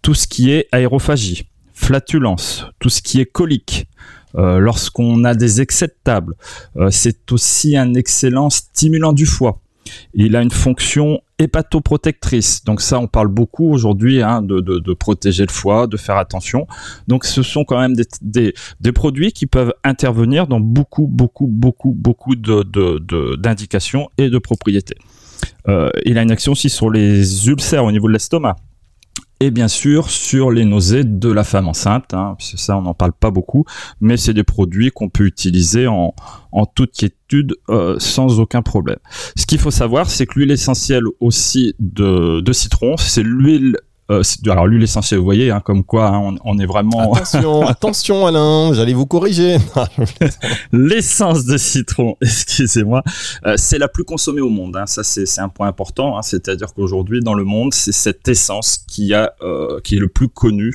Tout 0.00 0.14
ce 0.14 0.26
qui 0.26 0.50
est 0.50 0.66
aérophagie, 0.72 1.46
flatulence, 1.74 2.64
tout 2.78 2.88
ce 2.88 3.02
qui 3.02 3.20
est 3.20 3.26
colique, 3.26 3.86
euh, 4.36 4.58
lorsqu'on 4.58 5.24
a 5.24 5.34
des 5.34 5.60
excès 5.60 5.88
de 5.88 5.96
table, 6.04 6.36
euh, 6.76 6.90
c'est 6.90 7.32
aussi 7.32 7.76
un 7.76 7.92
excellent 7.94 8.48
stimulant 8.48 9.12
du 9.12 9.26
foie. 9.26 9.59
Il 10.14 10.36
a 10.36 10.42
une 10.42 10.50
fonction 10.50 11.20
hépatoprotectrice. 11.38 12.64
Donc 12.64 12.80
ça, 12.80 12.98
on 12.98 13.06
parle 13.06 13.28
beaucoup 13.28 13.72
aujourd'hui 13.72 14.22
hein, 14.22 14.42
de, 14.42 14.92
protéger 14.94 15.44
le 15.46 15.52
foie, 15.52 15.86
de 15.86 15.96
faire 15.96 16.16
attention. 16.16 16.66
Donc 17.08 17.24
ce 17.24 17.42
sont 17.42 17.64
quand 17.64 17.80
même 17.80 17.94
des, 18.22 18.52
produits 18.92 19.32
qui 19.32 19.46
peuvent 19.46 19.72
intervenir 19.84 20.46
dans 20.46 20.60
beaucoup, 20.60 21.06
beaucoup, 21.06 21.46
beaucoup, 21.46 21.92
beaucoup 21.92 22.36
d'indications 22.36 24.10
et 24.18 24.28
de 24.28 24.38
propriétés. 24.38 24.96
Euh, 25.68 25.90
il 26.04 26.18
a 26.18 26.22
une 26.22 26.30
action 26.30 26.52
aussi 26.52 26.68
sur 26.68 26.90
les 26.90 27.48
ulcères 27.48 27.84
au 27.84 27.92
niveau 27.92 28.08
de 28.08 28.12
l'estomac. 28.12 28.56
Et 29.42 29.50
bien 29.50 29.68
sûr 29.68 30.10
sur 30.10 30.50
les 30.50 30.66
nausées 30.66 31.02
de 31.02 31.32
la 31.32 31.44
femme 31.44 31.66
enceinte, 31.66 32.12
hein, 32.12 32.34
parce 32.36 32.50
que 32.52 32.58
ça 32.58 32.76
on 32.76 32.82
n'en 32.82 32.92
parle 32.92 33.14
pas 33.14 33.30
beaucoup, 33.30 33.64
mais 34.02 34.18
c'est 34.18 34.34
des 34.34 34.44
produits 34.44 34.90
qu'on 34.90 35.08
peut 35.08 35.24
utiliser 35.24 35.86
en, 35.86 36.14
en 36.52 36.66
toute 36.66 36.92
quiétude 36.92 37.56
euh, 37.70 37.98
sans 37.98 38.38
aucun 38.38 38.60
problème. 38.60 38.98
Ce 39.36 39.46
qu'il 39.46 39.58
faut 39.58 39.70
savoir, 39.70 40.10
c'est 40.10 40.26
que 40.26 40.38
l'huile 40.38 40.50
essentielle 40.50 41.04
aussi 41.20 41.74
de, 41.78 42.40
de 42.40 42.52
citron, 42.52 42.98
c'est 42.98 43.22
l'huile. 43.22 43.76
Euh, 44.10 44.22
alors 44.46 44.66
l'huile 44.66 44.82
essentielle, 44.82 45.18
vous 45.20 45.24
voyez, 45.24 45.50
hein, 45.50 45.60
comme 45.60 45.84
quoi 45.84 46.08
hein, 46.08 46.18
on, 46.18 46.36
on 46.44 46.58
est 46.58 46.66
vraiment 46.66 47.12
Attention, 47.14 47.66
attention 47.66 48.26
Alain, 48.26 48.72
j'allais 48.74 48.92
vous 48.92 49.06
corriger. 49.06 49.56
l'essence 50.72 51.44
de 51.44 51.56
citron, 51.56 52.16
excusez-moi, 52.22 53.02
euh, 53.46 53.54
c'est 53.56 53.78
la 53.78 53.88
plus 53.88 54.04
consommée 54.04 54.40
au 54.40 54.48
monde. 54.50 54.76
hein. 54.76 54.86
Ça, 54.86 55.02
c'est 55.02 55.40
un 55.40 55.48
point 55.48 55.68
important. 55.68 56.18
hein. 56.18 56.22
C'est-à-dire 56.22 56.72
qu'aujourd'hui, 56.74 57.20
dans 57.20 57.34
le 57.34 57.44
monde, 57.44 57.72
c'est 57.74 57.92
cette 57.92 58.26
essence 58.28 58.78
qui, 58.88 59.14
a, 59.14 59.32
euh, 59.42 59.80
qui 59.82 59.96
est 59.96 60.00
le 60.00 60.08
plus 60.08 60.28
connue 60.28 60.74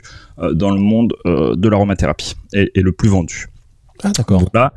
dans 0.53 0.69
le 0.71 0.79
monde 0.81 1.13
de 1.25 1.69
l'aromathérapie 1.69 2.35
et, 2.53 2.69
et 2.75 2.81
le 2.81 2.91
plus 2.91 3.07
vendu. 3.07 3.47
Ah 4.03 4.11
d'accord. 4.11 4.43
Voilà. 4.51 4.73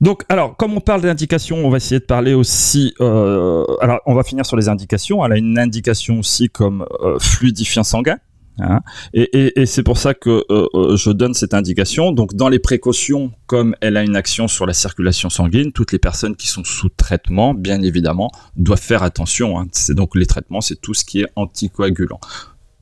Donc, 0.00 0.24
alors, 0.28 0.56
comme 0.56 0.74
on 0.74 0.80
parle 0.80 1.00
d'indications, 1.02 1.64
on 1.64 1.70
va 1.70 1.76
essayer 1.78 1.98
de 2.00 2.04
parler 2.04 2.34
aussi. 2.34 2.94
euh, 3.00 3.64
alors, 3.80 4.00
on 4.06 4.14
va 4.14 4.22
finir 4.22 4.44
sur 4.44 4.56
les 4.56 4.68
indications. 4.68 5.24
Elle 5.24 5.32
a 5.32 5.36
une 5.38 5.58
indication 5.58 6.18
aussi 6.18 6.48
comme 6.48 6.84
euh, 7.02 7.18
fluidifiant 7.18 7.84
sanguin. 7.84 8.18
hein. 8.60 8.80
et 9.14 9.66
c'est 9.66 9.82
pour 9.82 9.98
ça 9.98 10.14
que 10.14 10.44
euh, 10.50 10.96
je 10.96 11.10
donne 11.10 11.32
cette 11.34 11.54
indication. 11.54 12.12
Donc, 12.12 12.34
dans 12.34 12.48
les 12.48 12.58
précautions, 12.58 13.32
comme 13.46 13.74
elle 13.80 13.96
a 13.96 14.02
une 14.02 14.16
action 14.16 14.46
sur 14.48 14.66
la 14.66 14.72
circulation 14.74 15.30
sanguine, 15.30 15.72
toutes 15.72 15.92
les 15.92 15.98
personnes 15.98 16.36
qui 16.36 16.48
sont 16.48 16.64
sous 16.64 16.88
traitement, 16.90 17.54
bien 17.54 17.80
évidemment, 17.82 18.30
doivent 18.56 18.80
faire 18.80 19.02
attention. 19.04 19.58
hein. 19.58 19.66
C'est 19.72 19.94
donc 19.94 20.14
les 20.16 20.26
traitements, 20.26 20.60
c'est 20.60 20.80
tout 20.80 20.94
ce 20.94 21.04
qui 21.04 21.20
est 21.22 21.26
anticoagulant. 21.36 22.20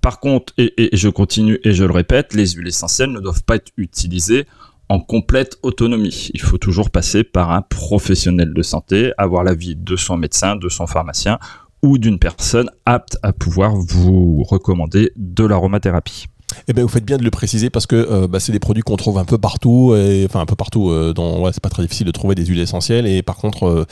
Par 0.01 0.19
contre, 0.19 0.53
et 0.59 0.91
je 0.95 1.09
continue 1.09 1.61
et 1.63 1.73
je 1.75 1.85
le 1.85 1.93
répète, 1.93 2.35
les 2.35 2.49
huiles 2.49 2.67
essentielles 2.67 3.13
ne 3.13 3.21
doivent 3.21 3.45
pas 3.45 3.55
être 3.57 3.71
utilisées 3.77 4.47
en 4.93 5.01
complète 5.01 5.59
autonomie. 5.63 6.31
Il 6.35 6.43
faut 6.43 6.59
toujours 6.59 6.91
passer 6.91 7.25
par 7.25 7.51
un 7.51 7.63
professionnel 7.63 8.53
de 8.53 8.61
santé, 8.61 9.13
avoir 9.17 9.43
l'avis 9.43 9.75
de 9.75 9.97
son 9.97 10.19
médecin, 10.19 10.55
de 10.55 10.69
son 10.69 10.87
pharmacien 10.87 11.39
ou 11.83 11.97
d'une 11.97 12.19
personne 12.19 12.71
apte 12.85 13.17
à 13.23 13.33
pouvoir 13.33 13.75
vous 13.75 14.43
recommander 14.43 15.11
de 15.17 15.47
l'aromathérapie. 15.47 16.27
Eh 16.69 16.73
ben, 16.73 16.83
vous 16.83 16.89
faites 16.89 17.05
bien 17.05 17.17
de 17.17 17.25
le 17.25 17.31
préciser 17.31 17.71
parce 17.71 17.87
que 17.87 17.97
euh, 17.97 18.29
bah, 18.29 18.41
c'est 18.41 18.53
des 18.53 18.59
produits 18.59 18.83
qu'on 18.83 18.97
trouve 18.97 19.19
un 19.19 19.25
peu 19.25 19.39
partout, 19.39 19.95
et, 19.97 20.25
enfin 20.27 20.41
un 20.41 20.47
peu 20.47 20.57
partout. 20.57 20.91
euh, 20.91 21.13
c'est 21.53 21.63
pas 21.63 21.69
très 21.69 21.83
difficile 21.83 22.07
de 22.07 22.13
trouver 22.13 22.35
des 22.35 22.45
huiles 22.45 22.61
essentielles 22.61 23.07
et 23.07 23.23
par 23.23 23.37
contre, 23.37 23.67
euh, 23.67 23.85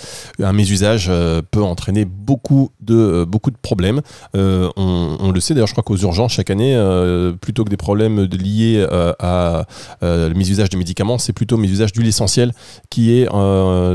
un 0.42 0.52
mésusage 0.52 1.10
peut 1.50 1.62
entraîner 1.62 2.04
beaucoup 2.04 2.70
de 2.80 3.56
problèmes. 3.62 4.00
On, 4.34 5.30
le 5.32 5.40
sait 5.40 5.54
d'ailleurs, 5.54 5.68
je 5.68 5.74
crois 5.74 5.84
qu'aux 5.84 5.96
urgences 5.96 6.32
chaque 6.32 6.50
année, 6.50 6.76
plutôt 7.40 7.64
que 7.64 7.70
des 7.70 7.76
problèmes 7.76 8.22
liés 8.24 8.86
à 9.18 9.66
le 10.02 10.32
mésusage 10.34 10.70
de 10.70 10.76
médicaments, 10.76 11.18
c'est 11.18 11.32
plutôt 11.32 11.56
le 11.56 11.62
mésusage 11.62 11.92
d'huile 11.92 12.08
essentielle 12.08 12.52
qui 12.88 13.12
est 13.12 13.26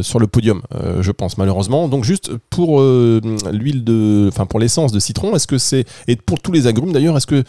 sur 0.01 0.19
le 0.19 0.28
podium, 0.28 0.62
je 1.01 1.12
pense 1.12 1.38
malheureusement. 1.38 1.88
Donc 1.88 2.04
juste 2.04 2.32
pour 2.49 2.82
l'huile 2.82 3.84
de, 3.84 4.30
enfin 4.32 4.45
pour 4.45 4.60
l'essence 4.60 4.91
de 4.91 4.99
citron, 4.99 5.36
est-ce 5.36 5.47
que 5.47 5.58
c'est 5.58 5.86
et 6.08 6.15
pour 6.15 6.39
tous 6.39 6.51
les 6.51 6.67
agrumes 6.67 6.91
d'ailleurs, 6.91 7.17
est-ce 7.17 7.28
que 7.28 7.43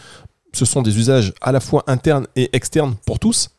ce 0.57 0.65
sont 0.65 0.81
des 0.81 0.97
usages 0.97 1.33
à 1.41 1.51
la 1.51 1.59
fois 1.59 1.83
internes 1.87 2.27
et 2.35 2.49
externes 2.53 2.95
pour 3.05 3.19
tous 3.19 3.49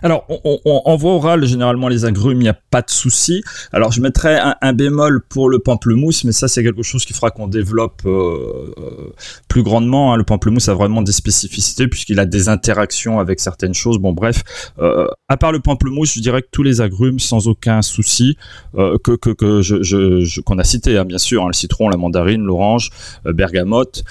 alors, 0.00 0.26
en 0.64 0.96
voie 0.96 1.12
orale, 1.12 1.44
généralement, 1.44 1.88
les 1.88 2.04
agrumes, 2.04 2.38
il 2.38 2.44
n'y 2.44 2.48
a 2.48 2.58
pas 2.70 2.82
de 2.82 2.90
souci. 2.90 3.42
Alors, 3.72 3.92
je 3.92 4.00
mettrais 4.00 4.40
un, 4.60 4.72
bémol 4.72 5.22
pour 5.28 5.50
le 5.50 5.58
pamplemousse, 5.58 6.24
mais 6.24 6.32
ça, 6.32 6.48
c'est 6.48 6.62
quelque 6.62 6.82
chose 6.82 7.04
qu'il 7.04 7.14
fera 7.14 7.30
qu'on 7.30 7.46
développe 7.46 8.02
euh, 8.06 8.72
euh, 8.78 9.12
plus 9.48 9.62
grandement. 9.62 10.12
Hein. 10.12 10.16
Le 10.16 10.24
pamplemousse 10.24 10.68
a 10.68 10.74
vraiment 10.74 11.02
des 11.02 11.12
spécificités 11.12 11.88
puisqu'il 11.88 12.18
a 12.18 12.24
des 12.24 12.48
interactions 12.48 13.20
avec 13.20 13.38
certaines 13.38 13.74
choses. 13.74 13.98
Bon, 13.98 14.12
bref, 14.12 14.42
euh, 14.78 15.06
à 15.28 15.36
part 15.36 15.52
le 15.52 15.60
pamplemousse, 15.60 16.14
je 16.14 16.20
dirais 16.20 16.42
que 16.42 16.48
tous 16.50 16.62
les 16.62 16.80
agrumes, 16.80 17.18
sans 17.18 17.48
aucun 17.48 17.82
souci, 17.82 18.36
que, 18.74 20.40
qu'on 20.40 20.58
a 20.58 20.64
cité, 20.64 20.96
hein, 20.96 21.04
bien 21.04 21.18
sûr, 21.18 21.42
hein, 21.42 21.48
le 21.48 21.52
citron, 21.52 21.88
la 21.88 21.96
mandarine, 21.96 22.42
l'orange, 22.42 22.90
bergamote, 23.24 24.04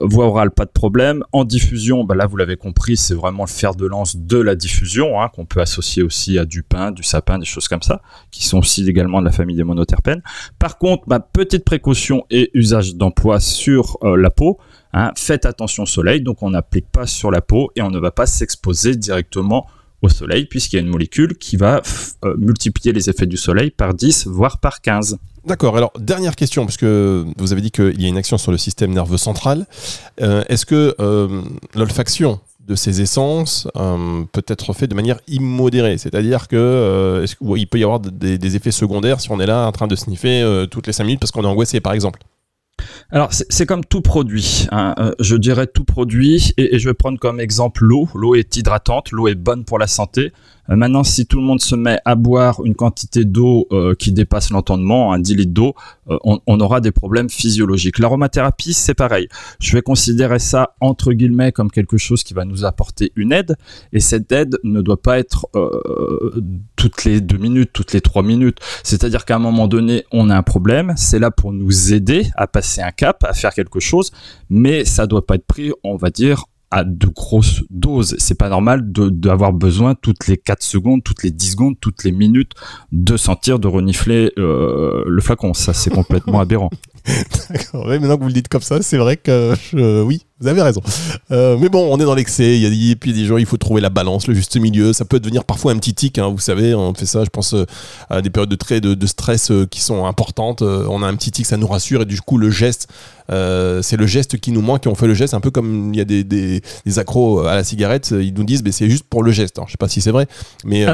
voie 0.00 0.26
orale, 0.26 0.50
pas 0.52 0.64
de 0.64 0.70
problème. 0.70 1.22
En 1.32 1.44
diffusion, 1.44 2.04
bah 2.04 2.14
là, 2.14 2.26
vous 2.26 2.36
l'avez 2.36 2.56
compris, 2.56 2.96
c'est 2.96 3.14
vraiment 3.14 3.44
le 3.44 3.50
fer 3.50 3.74
de 3.74 3.86
lance 3.86 4.16
de 4.16 4.38
la 4.38 4.54
diffusion. 4.54 5.07
Hein, 5.16 5.30
qu'on 5.34 5.46
peut 5.46 5.60
associer 5.60 6.02
aussi 6.02 6.38
à 6.38 6.44
du 6.44 6.62
pain, 6.62 6.90
du 6.90 7.02
sapin, 7.02 7.38
des 7.38 7.46
choses 7.46 7.68
comme 7.68 7.82
ça, 7.82 8.02
qui 8.30 8.44
sont 8.44 8.58
aussi 8.58 8.88
également 8.88 9.20
de 9.20 9.24
la 9.24 9.32
famille 9.32 9.56
des 9.56 9.64
monoterpènes. 9.64 10.22
Par 10.58 10.78
contre, 10.78 11.04
ma 11.06 11.20
petite 11.20 11.64
précaution 11.64 12.24
et 12.30 12.50
usage 12.54 12.94
d'emploi 12.94 13.40
sur 13.40 13.96
euh, 14.02 14.16
la 14.16 14.30
peau. 14.30 14.58
Hein, 14.92 15.12
faites 15.16 15.46
attention 15.46 15.84
au 15.84 15.86
soleil, 15.86 16.22
donc 16.22 16.42
on 16.42 16.50
n'applique 16.50 16.88
pas 16.90 17.06
sur 17.06 17.30
la 17.30 17.40
peau 17.40 17.70
et 17.76 17.82
on 17.82 17.90
ne 17.90 17.98
va 17.98 18.10
pas 18.10 18.26
s'exposer 18.26 18.96
directement 18.96 19.66
au 20.00 20.08
soleil 20.08 20.46
puisqu'il 20.46 20.76
y 20.76 20.78
a 20.78 20.82
une 20.82 20.88
molécule 20.88 21.36
qui 21.36 21.56
va 21.56 21.82
euh, 22.24 22.34
multiplier 22.38 22.92
les 22.92 23.10
effets 23.10 23.26
du 23.26 23.36
soleil 23.36 23.70
par 23.70 23.94
10 23.94 24.26
voire 24.26 24.58
par 24.58 24.80
15. 24.80 25.18
D'accord, 25.44 25.76
alors 25.76 25.92
dernière 25.98 26.36
question, 26.36 26.64
parce 26.64 26.76
que 26.76 27.24
vous 27.36 27.52
avez 27.52 27.60
dit 27.60 27.70
qu'il 27.70 28.00
y 28.00 28.06
a 28.06 28.08
une 28.08 28.16
action 28.16 28.38
sur 28.38 28.52
le 28.52 28.58
système 28.58 28.92
nerveux 28.92 29.16
central. 29.18 29.66
Euh, 30.20 30.44
est-ce 30.48 30.66
que 30.66 30.94
l'olfaction 31.74 32.40
de 32.68 32.74
ces 32.74 33.00
essences 33.00 33.66
euh, 33.76 34.24
peut 34.30 34.44
être 34.46 34.72
fait 34.74 34.86
de 34.86 34.94
manière 34.94 35.18
immodérée. 35.26 35.96
C'est-à-dire 35.96 36.48
que 36.48 36.56
euh, 36.56 37.26
il 37.56 37.66
peut 37.66 37.78
y 37.78 37.84
avoir 37.84 37.98
des, 37.98 38.56
effets 38.56 38.70
secondaires 38.70 39.20
si 39.20 39.30
on 39.30 39.40
est 39.40 39.46
là 39.46 39.66
en 39.66 39.72
train 39.72 39.86
de 39.86 39.96
sniffer 39.96 40.42
euh, 40.42 40.66
toutes 40.66 40.86
les 40.86 40.92
5 40.92 41.04
minutes 41.04 41.20
parce 41.20 41.32
qu'on 41.32 41.42
est 41.42 41.48
angoissé, 41.48 41.80
par 41.80 41.94
exemple. 41.94 42.20
Alors 43.10 43.30
c'est 43.32 43.66
comme 43.66 43.84
tout 43.84 44.02
produit, 44.02 44.68
hein. 44.70 44.94
je 45.18 45.34
dirais 45.34 45.66
tout 45.66 45.84
produit, 45.84 46.52
et, 46.58 46.76
et, 46.76 46.78
je 46.78 46.88
vais 46.88 46.94
prendre 46.94 47.18
comme 47.18 47.40
exemple 47.40 47.82
l'eau. 47.84 48.06
L'eau 48.14 48.34
est 48.34 48.56
hydratante, 48.56 49.10
l'eau 49.10 49.26
est 49.28 49.34
bonne 49.34 49.64
pour 49.64 49.78
la 49.78 49.86
santé. 49.86 50.32
Euh, 50.70 50.76
maintenant, 50.76 51.04
si 51.04 51.26
tout 51.26 51.38
le 51.38 51.44
monde 51.44 51.60
se 51.60 51.74
met 51.74 51.98
à 52.04 52.14
boire 52.14 52.60
une 52.64 52.74
quantité 52.74 53.24
d'eau 53.24 53.66
euh, 53.72 53.94
qui 53.94 54.12
dépasse 54.12 54.50
l'entendement, 54.50 55.12
un 55.12 55.18
10 55.18 55.34
litres 55.36 55.52
d'eau, 55.52 55.74
euh, 56.10 56.18
on, 56.24 56.60
aura 56.60 56.80
des 56.80 56.90
problèmes 56.90 57.30
physiologiques. 57.30 57.98
L'aromathérapie, 57.98 58.72
c'est 58.72 58.94
pareil. 58.94 59.28
Je 59.60 59.72
vais 59.72 59.82
considérer 59.82 60.38
ça 60.38 60.74
entre 60.80 61.12
guillemets 61.12 61.52
comme 61.52 61.70
quelque 61.70 61.98
chose 61.98 62.22
qui 62.22 62.34
va 62.34 62.44
nous 62.44 62.64
apporter 62.64 63.12
une 63.16 63.32
aide, 63.32 63.56
et 63.92 64.00
cette 64.00 64.30
aide 64.32 64.58
ne 64.64 64.80
doit 64.80 65.00
pas 65.00 65.18
être 65.18 65.46
toutes 66.76 67.04
les 67.04 67.20
deux 67.20 67.36
minutes, 67.38 67.70
toutes 67.72 67.92
les 67.92 68.00
trois 68.00 68.22
minutes. 68.22 68.58
C'est-à-dire 68.82 69.24
qu'à 69.24 69.36
un 69.36 69.38
moment 69.38 69.68
donné, 69.68 70.04
on 70.12 70.30
a 70.30 70.36
un 70.36 70.42
problème, 70.42 70.94
c'est 70.96 71.18
là 71.18 71.30
pour 71.30 71.52
nous 71.52 71.92
aider 71.92 72.26
à 72.36 72.46
passer 72.46 72.82
un 72.82 72.90
cap, 72.90 73.24
à 73.24 73.32
faire 73.34 73.54
quelque 73.54 73.80
chose, 73.80 74.10
mais 74.50 74.84
ça 74.84 75.06
doit 75.06 75.26
pas 75.26 75.36
être 75.36 75.46
pris, 75.46 75.72
on 75.84 75.96
va 75.96 76.10
dire, 76.10 76.44
à 76.70 76.84
de 76.84 77.06
grosses 77.06 77.62
doses. 77.70 78.14
C'est 78.18 78.38
pas 78.38 78.48
normal 78.48 78.82
d'avoir 78.92 79.52
besoin 79.52 79.94
toutes 79.94 80.26
les 80.26 80.36
4 80.36 80.62
secondes, 80.62 81.02
toutes 81.02 81.22
les 81.22 81.30
10 81.30 81.52
secondes, 81.52 81.76
toutes 81.80 82.04
les 82.04 82.12
minutes 82.12 82.52
de 82.92 83.16
sentir, 83.16 83.58
de 83.58 83.68
renifler 83.68 84.32
euh, 84.38 85.02
le 85.06 85.20
flacon. 85.20 85.54
Ça, 85.54 85.72
c'est 85.72 85.90
complètement 85.90 86.40
aberrant. 86.40 86.70
D'accord. 87.50 87.86
maintenant 87.86 88.16
que 88.16 88.22
vous 88.22 88.28
le 88.28 88.34
dites 88.34 88.48
comme 88.48 88.62
ça, 88.62 88.82
c'est 88.82 88.98
vrai 88.98 89.16
que 89.16 89.54
oui, 90.02 90.26
vous 90.40 90.46
avez 90.46 90.62
raison. 90.62 90.80
Euh, 91.30 91.56
mais 91.58 91.68
bon, 91.68 91.92
on 91.92 91.98
est 91.98 92.04
dans 92.04 92.14
l'excès. 92.14 92.56
Il 92.56 92.62
y 92.62 92.92
a 92.92 92.96
puis 92.96 93.12
des 93.12 93.24
gens, 93.24 93.38
il 93.38 93.46
faut 93.46 93.56
trouver 93.56 93.80
la 93.80 93.90
balance, 93.90 94.26
le 94.28 94.34
juste 94.34 94.56
milieu. 94.56 94.92
Ça 94.92 95.04
peut 95.04 95.18
devenir 95.18 95.44
parfois 95.44 95.72
un 95.72 95.76
petit 95.78 95.94
tic. 95.94 96.18
Hein, 96.18 96.28
vous 96.28 96.38
savez, 96.38 96.74
on 96.74 96.94
fait 96.94 97.06
ça. 97.06 97.24
Je 97.24 97.30
pense 97.30 97.54
euh, 97.54 97.64
à 98.08 98.22
des 98.22 98.30
périodes 98.30 98.50
de 98.50 98.56
très 98.56 98.80
de, 98.80 99.06
stress 99.06 99.52
qui 99.70 99.80
sont 99.80 100.06
importantes. 100.06 100.62
on 100.62 101.02
a 101.02 101.06
un 101.06 101.16
petit 101.16 101.30
tic, 101.30 101.46
ça 101.46 101.56
nous 101.56 101.66
rassure 101.66 102.02
et 102.02 102.04
du 102.04 102.20
coup 102.20 102.38
le 102.38 102.50
geste, 102.50 102.88
c'est 103.28 103.96
le 103.96 104.06
geste 104.06 104.38
qui 104.38 104.52
nous 104.52 104.62
manque. 104.62 104.86
Et 104.86 104.88
on 104.88 104.94
fait 104.94 105.06
le 105.06 105.14
geste 105.14 105.34
un 105.34 105.40
peu 105.40 105.50
comme 105.50 105.92
il 105.92 105.98
y 105.98 106.00
a 106.00 106.04
des, 106.04 106.24
des, 106.24 106.62
accros 106.98 107.40
à 107.40 107.54
la 107.54 107.64
cigarette. 107.64 108.14
Ils 108.18 108.34
nous 108.34 108.44
disent, 108.44 108.62
mais 108.62 108.72
c'est 108.72 108.88
juste 108.88 109.04
pour 109.04 109.22
le 109.22 109.32
geste. 109.32 109.58
Alors, 109.58 109.68
je 109.68 109.72
sais 109.72 109.78
pas 109.78 109.88
si 109.88 110.00
c'est 110.00 110.12
vrai, 110.12 110.26
mais 110.64 110.86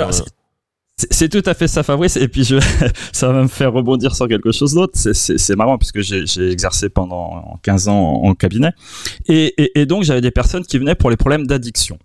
c'est 0.96 1.28
tout 1.28 1.42
à 1.44 1.54
fait 1.54 1.66
ça, 1.66 1.82
Fabrice. 1.82 2.16
Et 2.16 2.28
puis, 2.28 2.44
je, 2.44 2.56
ça 3.12 3.32
va 3.32 3.42
me 3.42 3.48
faire 3.48 3.72
rebondir 3.72 4.14
sur 4.14 4.28
quelque 4.28 4.52
chose 4.52 4.74
d'autre. 4.74 4.92
C'est 4.94 5.56
marrant 5.56 5.76
puisque 5.76 6.00
j'ai 6.00 6.50
exercé 6.50 6.88
pendant 6.88 7.58
15 7.62 7.88
ans 7.88 8.22
en, 8.22 8.34
cabinet. 8.34 8.70
Et, 9.26 9.80
et, 9.80 9.86
donc, 9.86 10.04
j'avais 10.04 10.20
des 10.20 10.30
personnes 10.30 10.64
qui 10.64 10.78
venaient 10.78 10.94
pour 10.94 11.10
les 11.10 11.16
problèmes 11.16 11.46
d'addiction. 11.46 11.98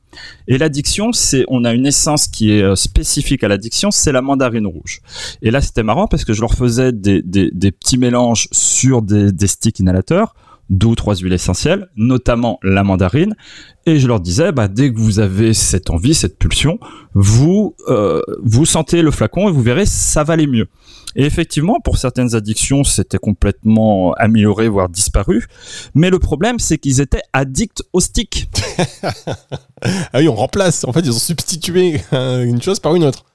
Et 0.47 0.58
l'addiction, 0.58 1.12
c'est, 1.12 1.45
on 1.49 1.65
a 1.65 1.73
une 1.73 1.86
essence 1.86 2.28
qui 2.28 2.52
est 2.52 2.63
euh, 2.63 2.75
spécifique 2.75 3.43
à 3.43 3.47
l'addiction, 3.47 3.91
c'est 3.91 4.12
la 4.12 4.21
mandarine 4.21 4.65
rouge. 4.65 5.02
Et 5.43 5.52
là, 5.52 5.62
c'était 5.62 5.84
marrant 5.84 6.08
parce 6.08 6.25
que 6.25 6.34
je 6.34 6.41
leur 6.41 6.54
faisais 6.56 6.91
des, 6.91 7.21
des, 7.21 7.52
des 7.52 7.71
petits 7.71 7.99
mélanges 7.99 8.47
sur 8.52 9.04
des, 9.04 9.32
des 9.32 9.47
sticks 9.47 9.80
inhalateurs 9.80 10.34
deux 10.69 10.88
ou 10.88 10.95
trois 10.95 11.15
huiles 11.15 11.34
essentielles, 11.34 11.89
notamment 11.95 12.60
la 12.63 12.84
mandarine. 12.84 13.36
Et 13.86 13.99
je 13.99 14.08
leur 14.08 14.19
disais, 14.19 14.51
bah, 14.51 14.67
dès 14.67 14.91
que 14.93 14.99
vous 14.99 15.19
avez 15.19 15.53
cette 15.53 15.89
envie, 15.89 16.13
cette 16.13 16.38
pulsion, 16.38 16.79
vous 17.13 17.75
euh, 17.88 18.21
vous 18.43 18.65
sentez 18.65 19.01
le 19.01 19.12
flacon 19.12 19.49
et 19.49 19.51
vous 19.51 19.62
verrez, 19.62 19.86
ça 19.86 20.23
va 20.23 20.34
aller 20.34 20.47
mieux. 20.47 20.67
Et 21.15 21.25
effectivement, 21.25 21.79
pour 21.84 21.97
certaines 21.97 22.36
addictions, 22.36 22.84
c'était 22.84 23.17
complètement 23.17 24.13
amélioré, 24.13 24.67
voire 24.67 24.89
disparu. 24.89 25.47
Mais 25.95 26.12
le 26.12 26.19
problème, 26.19 26.60
c'est 26.60 26.77
qu'ils 26.77 27.01
étaient 27.01 27.23
addicts 27.34 27.84
au 27.93 27.99
stick. 27.99 28.47
ah 29.82 30.19
oui, 30.19 30.27
on 30.27 30.36
remplace. 30.36 30.84
En 30.86 30.93
fait, 30.93 31.01
ils 31.01 31.12
ont 31.12 31.19
substitué 31.19 32.01
une 32.12 32.62
chose 32.62 32.79
par 32.79 32.93
une 32.95 33.05
autre. 33.05 33.25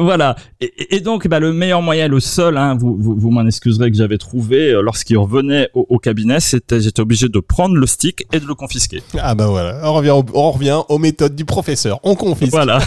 Voilà. 0.00 0.36
Et, 0.60 1.00
donc, 1.00 1.28
bah, 1.28 1.40
le 1.40 1.52
meilleur 1.52 1.82
moyen, 1.82 2.08
le 2.08 2.20
seul, 2.20 2.56
hein, 2.56 2.76
vous, 2.78 2.96
vous, 2.98 3.30
m'en 3.30 3.46
excuserez 3.46 3.90
que 3.90 3.96
j'avais 3.96 4.18
trouvé 4.18 4.70
euh, 4.70 4.82
lorsqu'il 4.82 5.18
revenait 5.18 5.68
au, 5.74 5.98
cabinet, 5.98 6.40
c'était 6.40 6.80
j'étais 6.80 7.00
obligé 7.00 7.28
de 7.28 7.38
prendre 7.40 7.76
le 7.76 7.86
stick 7.86 8.26
et 8.32 8.40
de 8.40 8.46
le 8.46 8.54
confisquer. 8.54 9.02
Ah 9.18 9.34
bah 9.34 9.48
voilà, 9.48 9.80
on 9.84 9.92
revient, 9.92 10.14
on 10.34 10.50
revient 10.50 10.80
aux 10.88 10.98
méthodes 10.98 11.36
du 11.36 11.44
professeur, 11.44 12.00
on 12.02 12.14
confisque. 12.14 12.52
Voilà. 12.52 12.80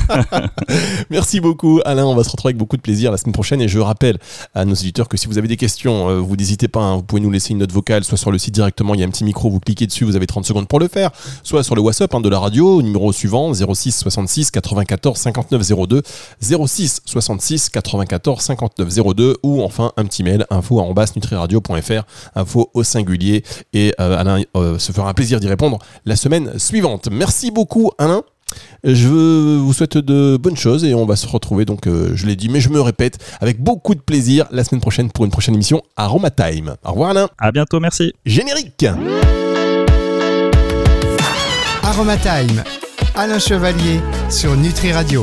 Merci 1.12 1.40
beaucoup, 1.40 1.80
Alain. 1.86 2.06
On 2.06 2.16
va 2.16 2.24
se 2.24 2.32
retrouver 2.32 2.50
avec 2.50 2.58
beaucoup 2.58 2.78
de 2.78 2.82
plaisir 2.82 3.12
la 3.12 3.18
semaine 3.18 3.34
prochaine. 3.34 3.62
Et 3.62 3.68
je 3.68 3.80
rappelle 3.80 4.18
à 4.56 4.66
nos 4.66 4.74
éditeurs 4.74 5.08
que 5.08 5.18
si 5.18 5.28
vous 5.28 5.38
avez 5.38 5.48
des 5.48 5.58
questions, 5.58 6.10
euh, 6.10 6.20
vous 6.20 6.36
n'hésitez 6.36 6.68
pas, 6.68 6.82
hein, 6.82 6.96
vous 6.96 7.04
pouvez 7.04 7.22
nous 7.22 7.32
laisser 7.32 7.52
une 7.52 7.60
note 7.60 7.72
vocale, 7.72 8.04
soit 8.04 8.18
sur 8.18 8.32
le 8.32 8.40
site 8.40 8.54
directement, 8.54 8.96
il 8.96 9.02
y 9.02 9.04
a 9.04 9.08
un 9.08 9.12
petit 9.12 9.24
micro, 9.24 9.50
vous 9.50 9.60
cliquez 9.60 9.86
dessus, 9.86 10.06
vous 10.06 10.16
avez 10.16 10.28
30 10.28 10.46
secondes 10.46 10.68
pour 10.68 10.80
le 10.80 10.88
faire, 10.88 11.12
soit 11.44 11.64
sur 11.64 11.76
le 11.76 11.82
WhatsApp 11.82 12.14
hein, 12.16 12.22
de 12.22 12.30
la 12.30 12.40
radio, 12.40 12.82
numéro 12.82 13.12
suivant 13.14 13.54
06 13.54 13.92
66 13.92 14.52
94 14.52 15.18
59 15.18 15.88
02 15.88 16.02
06 16.42 17.02
66 17.06 17.70
94 17.70 18.42
59 18.42 19.16
02 19.16 19.38
ou 19.44 19.62
enfin 19.62 19.92
un 19.98 20.06
petit 20.06 20.24
mail 20.24 20.46
info 20.50 20.82
nutriradio.fr 21.16 22.04
info 22.36 22.70
au 22.74 22.84
singulier 22.84 23.44
et 23.74 23.94
euh, 24.00 24.18
Alain 24.18 24.42
euh, 24.56 24.80
se 24.80 24.92
fera 24.92 25.10
un 25.10 25.14
plaisir 25.14 25.40
d'y 25.40 25.48
répondre 25.48 25.80
la 26.06 26.16
semaine 26.16 26.58
suivante. 26.58 27.10
Merci 27.12 27.52
beaucoup 27.52 27.92
Alain. 27.98 28.24
Je 28.84 29.08
vous 29.08 29.74
souhaite 29.74 29.98
de 29.98 30.38
bonnes 30.38 30.58
choses 30.58 30.84
et 30.84 30.94
on 30.94 31.06
va 31.06 31.16
se 31.16 31.28
retrouver 31.28 31.66
donc, 31.66 31.88
euh, 31.88 32.12
je 32.16 32.28
l'ai 32.28 32.36
dit, 32.36 32.50
mais 32.50 32.62
je 32.62 32.70
me 32.70 32.82
répète, 32.82 33.18
avec 33.42 33.60
beaucoup 33.60 33.96
de 33.96 34.00
plaisir 34.00 34.46
la 34.52 34.64
semaine 34.64 34.82
prochaine 34.82 35.10
pour 35.12 35.26
une 35.26 35.32
prochaine 35.32 35.56
émission 35.56 35.82
Aroma 35.96 36.30
Time. 36.30 36.76
Au 36.84 36.92
revoir 36.92 37.12
Alain. 37.12 37.30
À 37.40 37.52
bientôt, 37.52 37.80
merci. 37.80 38.14
Générique. 38.26 38.86
Aroma 41.82 42.18
Time. 42.18 42.64
Alain 43.16 43.40
Chevalier 43.40 44.00
sur 44.30 44.56
Nutri 44.56 44.92
Radio. 44.92 45.22